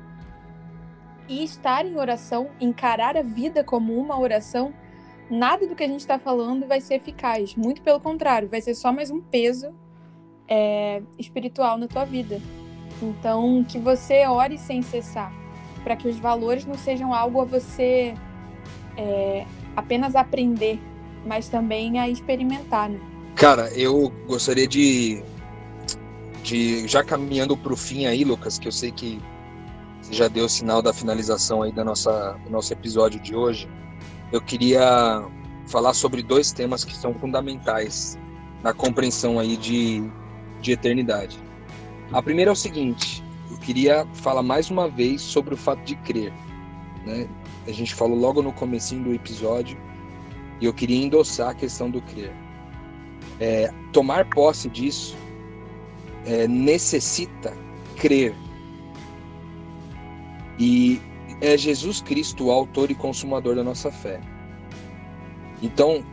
e 1.27 1.43
estar 1.43 1.85
em 1.85 1.97
oração, 1.97 2.49
encarar 2.59 3.15
a 3.15 3.21
vida 3.21 3.63
como 3.63 3.97
uma 3.97 4.19
oração, 4.19 4.73
nada 5.29 5.65
do 5.65 5.75
que 5.75 5.83
a 5.83 5.87
gente 5.87 6.01
está 6.01 6.19
falando 6.19 6.67
vai 6.67 6.81
ser 6.81 6.95
eficaz. 6.95 7.55
Muito 7.55 7.81
pelo 7.81 7.99
contrário, 7.99 8.49
vai 8.49 8.61
ser 8.61 8.75
só 8.75 8.91
mais 8.91 9.09
um 9.09 9.21
peso 9.21 9.73
é, 10.47 11.01
espiritual 11.17 11.77
na 11.77 11.87
tua 11.87 12.05
vida. 12.05 12.41
Então, 13.01 13.63
que 13.63 13.79
você 13.79 14.27
ore 14.27 14.57
sem 14.57 14.81
cessar, 14.81 15.33
para 15.83 15.95
que 15.95 16.07
os 16.07 16.19
valores 16.19 16.65
não 16.65 16.75
sejam 16.75 17.13
algo 17.13 17.41
a 17.41 17.45
você 17.45 18.13
é, 18.97 19.45
apenas 19.75 20.15
aprender, 20.15 20.79
mas 21.25 21.47
também 21.47 21.99
a 21.99 22.09
experimentar. 22.09 22.89
Né? 22.89 22.99
Cara, 23.35 23.69
eu 23.73 24.11
gostaria 24.27 24.67
de, 24.67 25.23
de 26.43 26.87
já 26.87 27.03
caminhando 27.03 27.55
para 27.55 27.73
o 27.73 27.77
fim 27.77 28.05
aí, 28.05 28.23
Lucas, 28.23 28.59
que 28.59 28.67
eu 28.67 28.71
sei 28.71 28.91
que 28.91 29.19
já 30.11 30.27
deu 30.27 30.45
o 30.45 30.49
sinal 30.49 30.81
da 30.81 30.93
finalização 30.93 31.61
aí 31.61 31.71
da 31.71 31.83
nossa, 31.83 32.33
do 32.43 32.49
nosso 32.51 32.71
episódio 32.73 33.19
de 33.19 33.35
hoje, 33.35 33.67
eu 34.31 34.41
queria 34.41 35.23
falar 35.67 35.93
sobre 35.93 36.21
dois 36.21 36.51
temas 36.51 36.83
que 36.83 36.95
são 36.95 37.13
fundamentais 37.13 38.17
na 38.61 38.73
compreensão 38.73 39.39
aí 39.39 39.55
de, 39.55 40.03
de 40.59 40.71
eternidade. 40.73 41.39
A 42.11 42.21
primeira 42.21 42.51
é 42.51 42.53
o 42.53 42.55
seguinte, 42.55 43.23
eu 43.49 43.57
queria 43.57 44.05
falar 44.13 44.43
mais 44.43 44.69
uma 44.69 44.89
vez 44.89 45.21
sobre 45.21 45.53
o 45.53 45.57
fato 45.57 45.83
de 45.83 45.95
crer. 45.95 46.33
Né? 47.05 47.27
A 47.65 47.71
gente 47.71 47.95
falou 47.95 48.17
logo 48.17 48.41
no 48.41 48.51
comecinho 48.51 49.03
do 49.03 49.13
episódio 49.13 49.77
e 50.59 50.65
eu 50.65 50.73
queria 50.73 51.03
endossar 51.03 51.49
a 51.49 51.53
questão 51.53 51.89
do 51.89 52.01
crer. 52.01 52.33
É, 53.39 53.73
tomar 53.91 54.29
posse 54.29 54.69
disso 54.69 55.15
é, 56.25 56.47
necessita 56.47 57.53
crer. 57.97 58.35
E 60.59 61.01
é 61.39 61.57
Jesus 61.57 62.01
Cristo 62.01 62.45
o 62.45 62.51
autor 62.51 62.91
e 62.91 62.95
consumador 62.95 63.55
da 63.55 63.63
nossa 63.63 63.91
fé. 63.91 64.19
Então, 65.61 66.03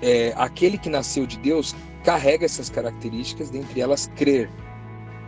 é, 0.00 0.32
aquele 0.36 0.78
que 0.78 0.88
nasceu 0.88 1.26
de 1.26 1.38
Deus 1.38 1.74
carrega 2.04 2.44
essas 2.44 2.70
características, 2.70 3.50
dentre 3.50 3.80
elas 3.80 4.10
crer. 4.16 4.50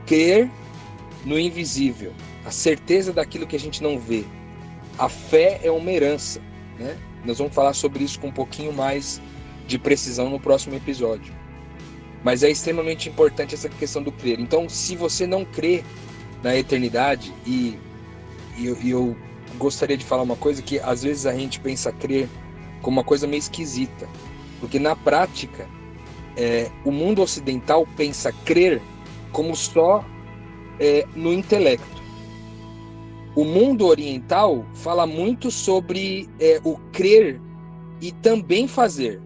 Crer 0.07 0.51
no 1.25 1.39
invisível, 1.39 2.13
a 2.45 2.51
certeza 2.51 3.13
daquilo 3.13 3.47
que 3.47 3.57
a 3.57 3.61
gente 3.61 3.83
não 3.83 3.99
vê. 3.99 4.25
A 4.99 5.09
fé 5.09 5.61
é 5.63 5.71
uma 5.71 5.91
herança, 5.91 6.41
né? 6.79 6.97
Nós 7.25 7.39
vamos 7.39 7.55
falar 7.55 7.75
sobre 7.75 8.03
isso 8.03 8.19
com 8.19 8.29
um 8.29 8.33
pouquinho 8.33 8.73
mais 8.73 9.21
de 9.67 9.79
precisão 9.79 10.31
no 10.31 10.41
próximo 10.41 10.75
episódio. 10.75 11.35
Mas 12.25 12.43
é 12.43 12.51
extremamente 12.51 13.09
importante 13.09 13.55
essa 13.55 13.69
questão 13.69 14.03
do 14.03 14.13
crer. 14.13 14.41
Então, 14.41 14.69
se 14.69 14.97
você 14.97 15.27
não 15.27 15.45
crê 15.45 15.85
na 16.43 16.57
eternidade, 16.57 17.33
e, 17.47 17.79
e 18.61 18.67
eu, 18.67 18.77
eu 18.85 19.17
gostaria 19.59 19.97
de 19.97 20.05
falar 20.05 20.23
uma 20.23 20.37
coisa 20.37 20.63
que 20.63 20.79
às 20.81 21.03
vezes 21.03 21.27
a 21.27 21.33
gente 21.33 21.59
pensa 21.59 21.91
crer 21.91 22.29
como 22.83 22.99
uma 22.99 23.05
coisa 23.05 23.27
meio 23.27 23.39
esquisita, 23.39 24.09
porque 24.61 24.79
na 24.79 24.95
prática 24.95 25.67
é, 26.37 26.71
o 26.85 26.91
mundo 26.91 27.23
ocidental 27.23 27.87
pensa 27.97 28.33
crer 28.45 28.81
como 29.33 29.57
só 29.57 30.05
é, 30.79 31.07
no 31.15 31.33
intelecto. 31.33 32.01
O 33.35 33.45
mundo 33.45 33.87
oriental 33.87 34.67
fala 34.75 35.07
muito 35.07 35.51
sobre 35.51 36.29
é, 36.39 36.61
o 36.65 36.77
crer 36.93 37.41
e 38.01 38.13
também 38.13 38.67
fazer. 38.67 39.21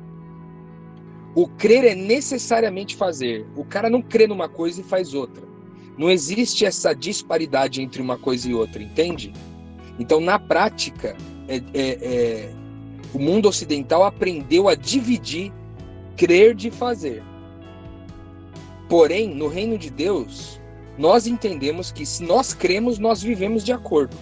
O 1.35 1.49
crer 1.49 1.85
é 1.85 1.95
necessariamente 1.95 2.95
fazer. 2.95 3.47
O 3.57 3.64
cara 3.64 3.91
não 3.91 4.01
crê 4.01 4.26
numa 4.26 4.49
coisa 4.49 4.80
e 4.80 4.85
faz 4.85 5.14
outra. 5.14 5.53
Não 5.97 6.11
existe 6.11 6.64
essa 6.64 6.95
disparidade 6.95 7.80
entre 7.80 8.03
uma 8.03 8.18
coisa 8.18 8.49
e 8.49 8.55
outra, 8.55 8.82
entende? 8.82 9.32
Então, 9.99 10.20
na 10.20 10.38
prática, 10.38 11.16
é, 11.49 11.57
é, 11.72 11.88
é, 12.03 12.53
o 13.12 13.18
mundo 13.18 13.49
ocidental 13.49 14.05
aprendeu 14.05 14.68
a 14.68 14.74
dividir 14.74 15.53
crer 16.16 16.55
de 16.55 16.70
fazer. 16.70 17.22
Porém, 18.88 19.34
no 19.34 19.49
reino 19.49 19.78
de 19.78 19.90
Deus, 19.90 20.61
nós 20.99 21.26
entendemos 21.26 21.92
que 21.92 22.05
se 22.05 22.22
nós 22.22 22.53
cremos, 22.53 22.99
nós 22.99 23.22
vivemos 23.22 23.64
de 23.64 23.72
acordo. 23.72 24.16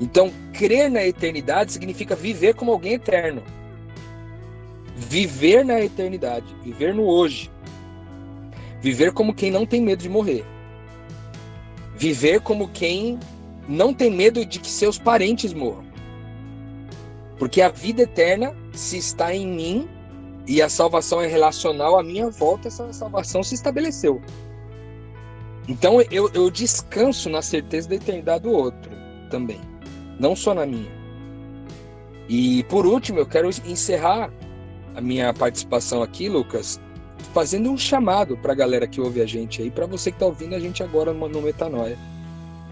Então, 0.00 0.30
crer 0.52 0.90
na 0.90 1.06
eternidade 1.06 1.72
significa 1.72 2.14
viver 2.14 2.54
como 2.54 2.72
alguém 2.72 2.94
eterno 2.94 3.42
viver 4.96 5.64
na 5.64 5.80
eternidade, 5.80 6.46
viver 6.64 6.94
no 6.94 7.04
hoje. 7.04 7.50
Viver 8.86 9.12
como 9.12 9.34
quem 9.34 9.50
não 9.50 9.66
tem 9.66 9.82
medo 9.82 10.00
de 10.00 10.08
morrer. 10.08 10.44
Viver 11.96 12.40
como 12.40 12.68
quem 12.68 13.18
não 13.68 13.92
tem 13.92 14.08
medo 14.08 14.46
de 14.46 14.60
que 14.60 14.70
seus 14.70 14.96
parentes 14.96 15.52
morram. 15.52 15.84
Porque 17.36 17.60
a 17.60 17.68
vida 17.68 18.02
eterna, 18.02 18.54
se 18.72 18.96
está 18.96 19.34
em 19.34 19.44
mim 19.44 19.88
e 20.46 20.62
a 20.62 20.68
salvação 20.68 21.20
é 21.20 21.26
relacional, 21.26 21.98
à 21.98 22.02
minha 22.04 22.30
volta 22.30 22.68
essa 22.68 22.92
salvação 22.92 23.42
se 23.42 23.56
estabeleceu. 23.56 24.22
Então 25.66 26.00
eu, 26.02 26.30
eu 26.32 26.48
descanso 26.48 27.28
na 27.28 27.42
certeza 27.42 27.88
da 27.88 27.96
eternidade 27.96 28.44
do 28.44 28.52
outro 28.52 28.92
também, 29.30 29.60
não 30.20 30.36
só 30.36 30.54
na 30.54 30.64
minha. 30.64 30.92
E 32.28 32.62
por 32.68 32.86
último, 32.86 33.18
eu 33.18 33.26
quero 33.26 33.48
encerrar 33.48 34.32
a 34.94 35.00
minha 35.00 35.34
participação 35.34 36.04
aqui, 36.04 36.28
Lucas, 36.28 36.80
fazendo 37.32 37.70
um 37.70 37.76
chamado 37.76 38.36
para 38.36 38.52
a 38.52 38.56
galera 38.56 38.86
que 38.86 39.00
ouve 39.00 39.20
a 39.20 39.26
gente 39.26 39.62
aí, 39.62 39.70
para 39.70 39.86
você 39.86 40.10
que 40.10 40.16
está 40.16 40.26
ouvindo 40.26 40.54
a 40.54 40.60
gente 40.60 40.82
agora 40.82 41.12
no, 41.12 41.28
no 41.28 41.42
Metanoia. 41.42 41.98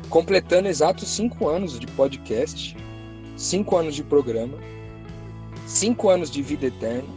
Completando 0.09 0.69
exatos 0.69 1.09
cinco 1.09 1.49
anos 1.49 1.79
de 1.79 1.87
podcast, 1.89 2.77
cinco 3.37 3.77
anos 3.77 3.95
de 3.95 4.03
programa, 4.03 4.59
cinco 5.67 6.09
anos 6.09 6.31
de 6.31 6.43
vida 6.43 6.67
eterna, 6.67 7.09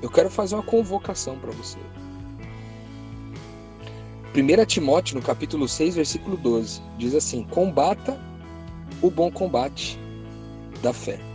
eu 0.00 0.10
quero 0.10 0.30
fazer 0.30 0.54
uma 0.54 0.62
convocação 0.62 1.38
para 1.38 1.50
você. 1.52 1.78
1 4.34 4.64
Timóteo, 4.64 5.16
no 5.16 5.22
capítulo 5.22 5.68
6, 5.68 5.96
versículo 5.96 6.36
12, 6.36 6.80
diz 6.96 7.14
assim: 7.14 7.44
Combata 7.44 8.18
o 9.02 9.10
bom 9.10 9.30
combate 9.30 9.98
da 10.82 10.92
fé 10.92 11.31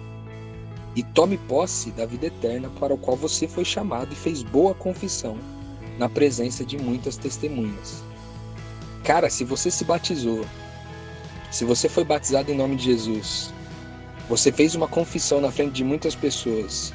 e 0.98 1.04
tome 1.04 1.38
posse 1.38 1.92
da 1.92 2.08
vida 2.08 2.26
eterna 2.26 2.72
para 2.80 2.92
o 2.92 2.98
qual 2.98 3.16
você 3.16 3.48
foi 3.48 3.64
chamado 3.64 4.12
e 4.14 4.16
fez 4.16 4.42
boa 4.42 4.74
confissão 4.74 5.38
na 6.00 6.10
presença 6.10 6.66
de 6.66 6.76
muitas 6.76 7.18
testemunhas. 7.18 8.04
Cara, 9.04 9.30
se 9.30 9.44
você 9.44 9.70
se 9.70 9.86
batizou, 9.86 10.44
se 11.52 11.64
você 11.64 11.88
foi 11.88 12.04
batizado 12.04 12.52
em 12.52 12.56
nome 12.56 12.76
de 12.76 12.86
Jesus, 12.86 13.54
você 14.28 14.52
fez 14.52 14.74
uma 14.74 14.88
confissão 14.88 15.40
na 15.40 15.52
frente 15.52 15.74
de 15.74 15.84
muitas 15.84 16.16
pessoas 16.16 16.92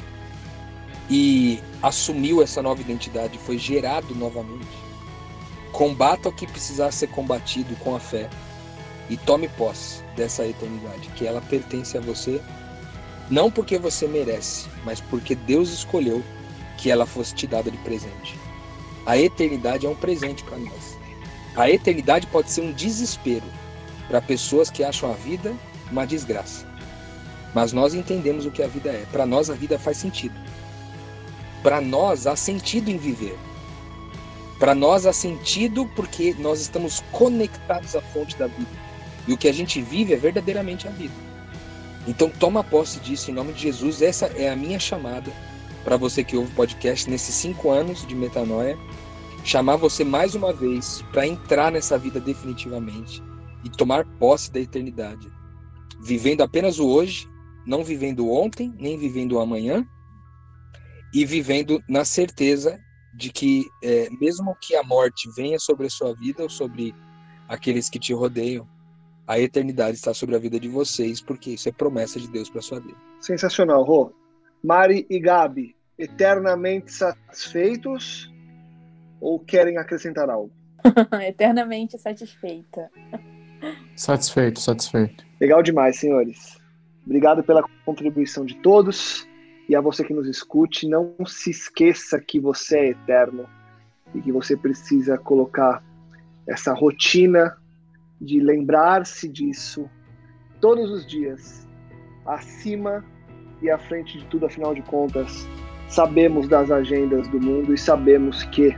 e 1.09 1.61
assumiu 1.81 2.43
essa 2.43 2.61
nova 2.61 2.81
identidade, 2.81 3.39
foi 3.39 3.57
gerado 3.57 4.17
novamente. 4.17 4.67
Combata 5.71 6.29
o 6.29 6.33
que 6.33 6.49
precisar 6.49 6.91
ser 6.91 7.07
combatido 7.07 7.77
com 7.77 7.95
a 7.95 8.01
fé 8.01 8.29
e 9.09 9.17
tome 9.17 9.49
posse 9.51 10.03
dessa 10.17 10.45
eternidade, 10.45 11.09
que 11.11 11.25
ela 11.25 11.41
pertence 11.41 11.97
a 11.97 12.01
você 12.01 12.43
não 13.33 13.51
porque 13.51 13.79
você 13.79 14.07
merece, 14.07 14.69
mas 14.85 15.01
porque 15.01 15.35
Deus 15.35 15.71
escolheu 15.71 16.23
que 16.77 16.91
ela 16.91 17.07
fosse 17.07 17.35
te 17.35 17.47
dada 17.47 17.71
de 17.71 17.79
presente. 17.79 18.39
A 19.07 19.17
eternidade 19.17 19.87
é 19.87 19.89
um 19.89 19.95
presente 19.95 20.45
para 20.45 20.59
nós. 20.59 20.99
A 21.57 21.71
eternidade 21.71 22.27
pode 22.27 22.51
ser 22.51 22.61
um 22.61 22.73
desespero 22.73 23.47
para 24.07 24.21
pessoas 24.21 24.69
que 24.69 24.85
acham 24.85 25.11
a 25.11 25.15
vida 25.15 25.55
uma 25.91 26.07
desgraça. 26.07 26.67
Mas 27.55 27.73
nós 27.73 27.95
entendemos 27.95 28.45
o 28.45 28.51
que 28.51 28.63
a 28.63 28.69
vida 28.69 28.91
é. 28.91 29.07
Para 29.11 29.25
nós 29.25 29.49
a 29.49 29.55
vida 29.55 29.79
faz 29.79 29.97
sentido. 29.97 30.35
Para 31.63 31.81
nós 31.81 32.27
há 32.27 32.37
sentido 32.37 32.91
em 32.91 32.99
viver. 32.99 33.39
Para 34.59 34.75
nós 34.75 35.07
há 35.07 35.13
sentido 35.13 35.91
porque 35.97 36.37
nós 36.39 36.61
estamos 36.61 37.03
conectados 37.11 37.97
à 37.97 38.03
fonte 38.03 38.37
da 38.37 38.47
vida. 38.47 38.71
E 39.27 39.33
o 39.33 39.39
que 39.39 39.49
a 39.49 39.55
gente 39.55 39.81
vive 39.81 40.13
é 40.13 40.17
verdadeiramente 40.19 40.87
a 40.87 40.91
vida. 40.91 41.32
Então 42.07 42.29
toma 42.29 42.65
posse 42.65 42.99
disso 43.01 43.31
em 43.31 43.35
nome 43.35 43.53
de 43.53 43.63
Jesus. 43.63 44.03
Essa 44.03 44.27
é 44.27 44.51
a 44.51 44.57
minha 44.57 44.79
chamada 44.79 45.33
para 45.85 45.97
você 45.97 46.23
que 46.23 46.37
ouve 46.37 46.53
o 46.53 46.55
podcast 46.55 47.09
nesses 47.09 47.35
cinco 47.35 47.71
anos 47.71 48.07
de 48.07 48.15
metanoia. 48.15 48.79
Chamar 49.45 49.77
você 49.77 50.05
mais 50.05 50.35
uma 50.35 50.53
vez 50.53 51.03
para 51.13 51.27
entrar 51.27 51.73
nessa 51.73 51.99
vida 51.99 52.21
definitivamente 52.21 53.23
e 53.65 53.71
tomar 53.71 54.05
posse 54.19 54.51
da 54.53 54.61
eternidade. 54.61 55.29
Vivendo 56.01 56.43
apenas 56.43 56.79
o 56.79 56.89
hoje, 56.89 57.29
não 57.67 57.85
vivendo 57.85 58.31
ontem, 58.31 58.75
nem 58.79 58.97
vivendo 58.97 59.33
o 59.33 59.41
amanhã, 59.41 59.87
e 61.13 61.25
vivendo 61.25 61.83
na 61.89 62.05
certeza 62.05 62.79
de 63.15 63.31
que, 63.31 63.67
é, 63.83 64.09
mesmo 64.21 64.57
que 64.61 64.75
a 64.75 64.83
morte 64.83 65.29
venha 65.37 65.59
sobre 65.59 65.87
a 65.87 65.91
sua 65.91 66.15
vida 66.15 66.43
ou 66.43 66.49
sobre 66.49 66.95
aqueles 67.49 67.91
que 67.91 67.99
te 67.99 68.15
rodeiam, 68.15 68.67
a 69.33 69.41
eternidade 69.41 69.97
está 69.97 70.13
sobre 70.13 70.37
a 70.37 70.39
vida 70.39 70.61
de 70.61 70.69
vocês, 70.69 71.23
porque 71.23 71.53
isso 71.53 71.67
é 71.67 71.73
promessa 71.73 72.21
de 72.21 72.29
Deus 72.29 72.51
para 72.51 72.61
sua 72.61 72.81
vida. 72.81 72.99
Sensacional, 73.19 73.83
Rô. 73.83 74.13
Mari 74.63 75.07
e 75.09 75.19
Gabi, 75.19 75.75
eternamente 75.99 76.93
satisfeitos 76.93 78.31
ou 79.21 79.41
querem 79.41 79.79
acrescentar 79.79 80.29
algo? 80.29 80.53
eternamente 81.27 81.97
satisfeita. 81.97 82.91
Satisfeito, 83.97 84.61
satisfeito. 84.61 85.25
Legal 85.41 85.63
demais, 85.63 85.97
senhores. 85.97 86.59
Obrigado 87.07 87.43
pela 87.43 87.65
contribuição 87.87 88.45
de 88.45 88.57
todos. 88.57 89.27
E 89.67 89.75
a 89.75 89.81
você 89.81 90.05
que 90.05 90.13
nos 90.13 90.29
escute, 90.29 90.87
não 90.87 91.15
se 91.25 91.51
esqueça 91.51 92.21
que 92.21 92.39
você 92.39 92.79
é 92.79 92.89
eterno 92.91 93.49
e 94.15 94.21
que 94.21 94.31
você 94.31 94.59
precisa 94.59 95.17
colocar 95.17 95.83
essa 96.47 96.75
rotina 96.75 97.57
de 98.23 98.41
lembrar-se 98.41 99.29
disso 99.29 99.91
todos 100.61 100.91
os 100.91 101.05
dias, 101.05 101.69
acima 102.25 103.05
e 103.61 103.69
à 103.69 103.77
frente 103.79 104.19
de 104.19 104.25
tudo, 104.27 104.47
afinal 104.47 104.75
de 104.75 104.83
contas, 104.83 105.47
sabemos 105.89 106.49
das 106.49 106.71
agendas 106.71 107.27
do 107.29 107.41
mundo 107.41 107.75
e 107.75 107.79
sabemos 107.79 108.45
que 108.45 108.77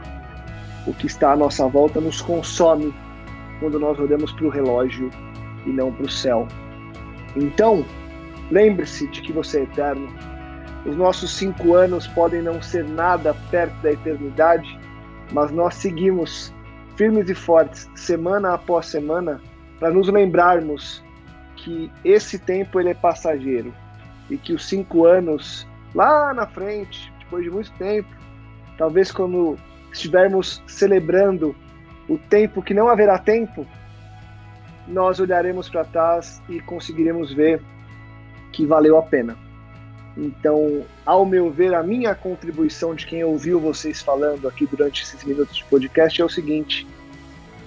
o 0.86 0.94
que 0.94 1.06
está 1.06 1.32
à 1.32 1.36
nossa 1.36 1.68
volta 1.68 2.00
nos 2.00 2.22
consome 2.22 2.92
quando 3.60 3.78
nós 3.78 3.98
olhamos 3.98 4.32
para 4.32 4.46
o 4.46 4.50
relógio 4.50 5.10
e 5.66 5.70
não 5.70 5.92
para 5.92 6.06
o 6.06 6.10
céu. 6.10 6.48
Então, 7.36 7.84
lembre-se 8.50 9.06
de 9.08 9.20
que 9.20 9.32
você 9.32 9.60
é 9.60 9.62
eterno. 9.64 10.08
Os 10.86 10.96
nossos 10.96 11.30
cinco 11.30 11.74
anos 11.74 12.06
podem 12.08 12.42
não 12.42 12.60
ser 12.62 12.84
nada 12.84 13.34
perto 13.50 13.74
da 13.82 13.92
eternidade, 13.92 14.78
mas 15.32 15.50
nós 15.50 15.74
seguimos 15.74 16.53
firmes 16.96 17.28
e 17.28 17.34
fortes, 17.34 17.88
semana 17.94 18.54
após 18.54 18.86
semana, 18.86 19.40
para 19.78 19.90
nos 19.90 20.08
lembrarmos 20.08 21.02
que 21.56 21.90
esse 22.04 22.38
tempo 22.38 22.78
ele 22.78 22.90
é 22.90 22.94
passageiro 22.94 23.74
e 24.30 24.36
que 24.36 24.52
os 24.52 24.66
cinco 24.66 25.04
anos 25.04 25.66
lá 25.94 26.32
na 26.34 26.46
frente, 26.46 27.12
depois 27.20 27.44
de 27.44 27.50
muito 27.50 27.72
tempo, 27.72 28.08
talvez 28.76 29.10
quando 29.10 29.56
estivermos 29.92 30.62
celebrando 30.66 31.54
o 32.08 32.18
tempo 32.18 32.62
que 32.62 32.74
não 32.74 32.88
haverá 32.88 33.18
tempo, 33.18 33.66
nós 34.86 35.20
olharemos 35.20 35.68
para 35.68 35.84
trás 35.84 36.42
e 36.48 36.60
conseguiremos 36.60 37.32
ver 37.32 37.62
que 38.52 38.66
valeu 38.66 38.98
a 38.98 39.02
pena. 39.02 39.43
Então, 40.16 40.84
ao 41.04 41.26
meu 41.26 41.50
ver, 41.50 41.74
a 41.74 41.82
minha 41.82 42.14
contribuição 42.14 42.94
de 42.94 43.06
quem 43.06 43.24
ouviu 43.24 43.58
vocês 43.58 44.00
falando 44.00 44.46
aqui 44.46 44.66
durante 44.66 45.02
esses 45.02 45.24
minutos 45.24 45.56
de 45.56 45.64
podcast 45.64 46.20
é 46.20 46.24
o 46.24 46.28
seguinte: 46.28 46.86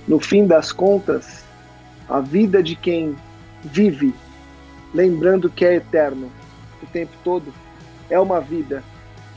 no 0.07 0.19
fim 0.19 0.47
das 0.47 0.71
contas, 0.71 1.43
a 2.07 2.21
vida 2.21 2.63
de 2.63 2.75
quem 2.75 3.15
vive 3.63 4.13
lembrando 4.93 5.49
que 5.49 5.65
é 5.65 5.75
eterno 5.75 6.31
o 6.81 6.85
tempo 6.87 7.11
todo 7.23 7.53
é 8.09 8.19
uma 8.19 8.39
vida 8.39 8.83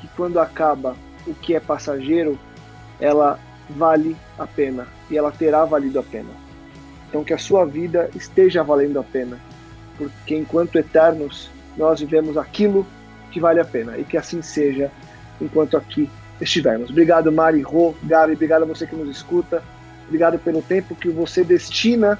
que, 0.01 0.09
quando 0.17 0.39
acaba 0.39 0.97
o 1.27 1.35
que 1.35 1.55
é 1.55 1.61
passageiro, 1.61 2.39
ela 3.01 3.39
vale 3.69 4.17
a 4.39 4.47
pena 4.47 4.87
e 5.11 5.17
ela 5.17 5.33
terá 5.33 5.65
valido 5.65 5.99
a 5.99 6.03
pena. 6.03 6.31
Então, 7.09 7.25
que 7.25 7.35
a 7.35 7.39
sua 7.39 7.65
vida 7.65 8.09
esteja 8.15 8.63
valendo 8.63 9.01
a 9.01 9.03
pena, 9.03 9.39
porque 9.99 10.37
enquanto 10.37 10.79
eternos, 10.79 11.51
nós 11.77 12.01
vivemos 12.01 12.37
aquilo 12.37 12.87
que 13.31 13.41
vale 13.41 13.61
a 13.61 13.65
pena 13.65 13.97
e 13.97 14.05
que 14.05 14.17
assim 14.17 14.43
seja 14.43 14.91
enquanto 15.41 15.77
aqui 15.77 16.11
estivermos. 16.41 16.91
Obrigado, 16.91 17.31
Mari, 17.31 17.63
Rô, 17.63 17.95
Gabi, 18.03 18.33
obrigado 18.33 18.63
a 18.63 18.67
você 18.67 18.87
que 18.87 18.97
nos 18.97 19.09
escuta, 19.09 19.63
obrigado 20.07 20.39
pelo 20.39 20.63
tempo 20.63 20.95
que 20.95 21.09
você 21.09 21.45
destina 21.45 22.19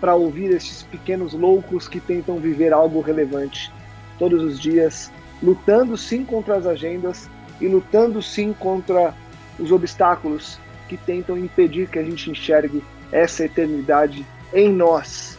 para 0.00 0.14
ouvir 0.14 0.50
estes 0.50 0.82
pequenos 0.82 1.32
loucos 1.32 1.88
que 1.88 2.00
tentam 2.00 2.38
viver 2.38 2.72
algo 2.72 3.00
relevante 3.00 3.72
todos 4.18 4.42
os 4.42 4.60
dias, 4.60 5.12
lutando 5.42 5.96
sim 5.96 6.24
contra 6.24 6.56
as 6.56 6.66
agendas 6.66 7.28
e 7.60 7.68
lutando 7.68 8.20
sim 8.20 8.52
contra 8.52 9.14
os 9.58 9.70
obstáculos 9.70 10.58
que 10.88 10.96
tentam 10.96 11.38
impedir 11.38 11.88
que 11.88 11.98
a 11.98 12.02
gente 12.02 12.30
enxergue 12.30 12.82
essa 13.10 13.44
eternidade 13.44 14.26
em 14.52 14.72
nós 14.72 15.38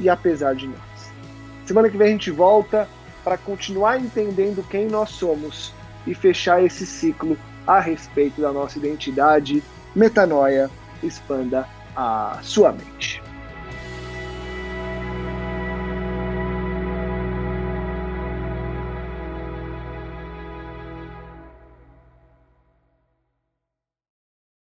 e 0.00 0.08
apesar 0.08 0.54
de 0.54 0.66
nós. 0.66 1.12
Semana 1.64 1.88
que 1.88 1.96
vem 1.96 2.08
a 2.08 2.10
gente 2.10 2.30
volta 2.30 2.88
para 3.22 3.38
continuar 3.38 4.00
entendendo 4.00 4.66
quem 4.68 4.86
nós 4.86 5.10
somos 5.10 5.72
e 6.06 6.14
fechar 6.14 6.62
esse 6.62 6.84
ciclo 6.84 7.36
a 7.66 7.78
respeito 7.78 8.40
da 8.40 8.52
nossa 8.52 8.78
identidade. 8.78 9.62
Metanoia, 9.94 10.70
expanda 11.02 11.68
a 11.94 12.38
sua 12.42 12.72
mente. 12.72 13.21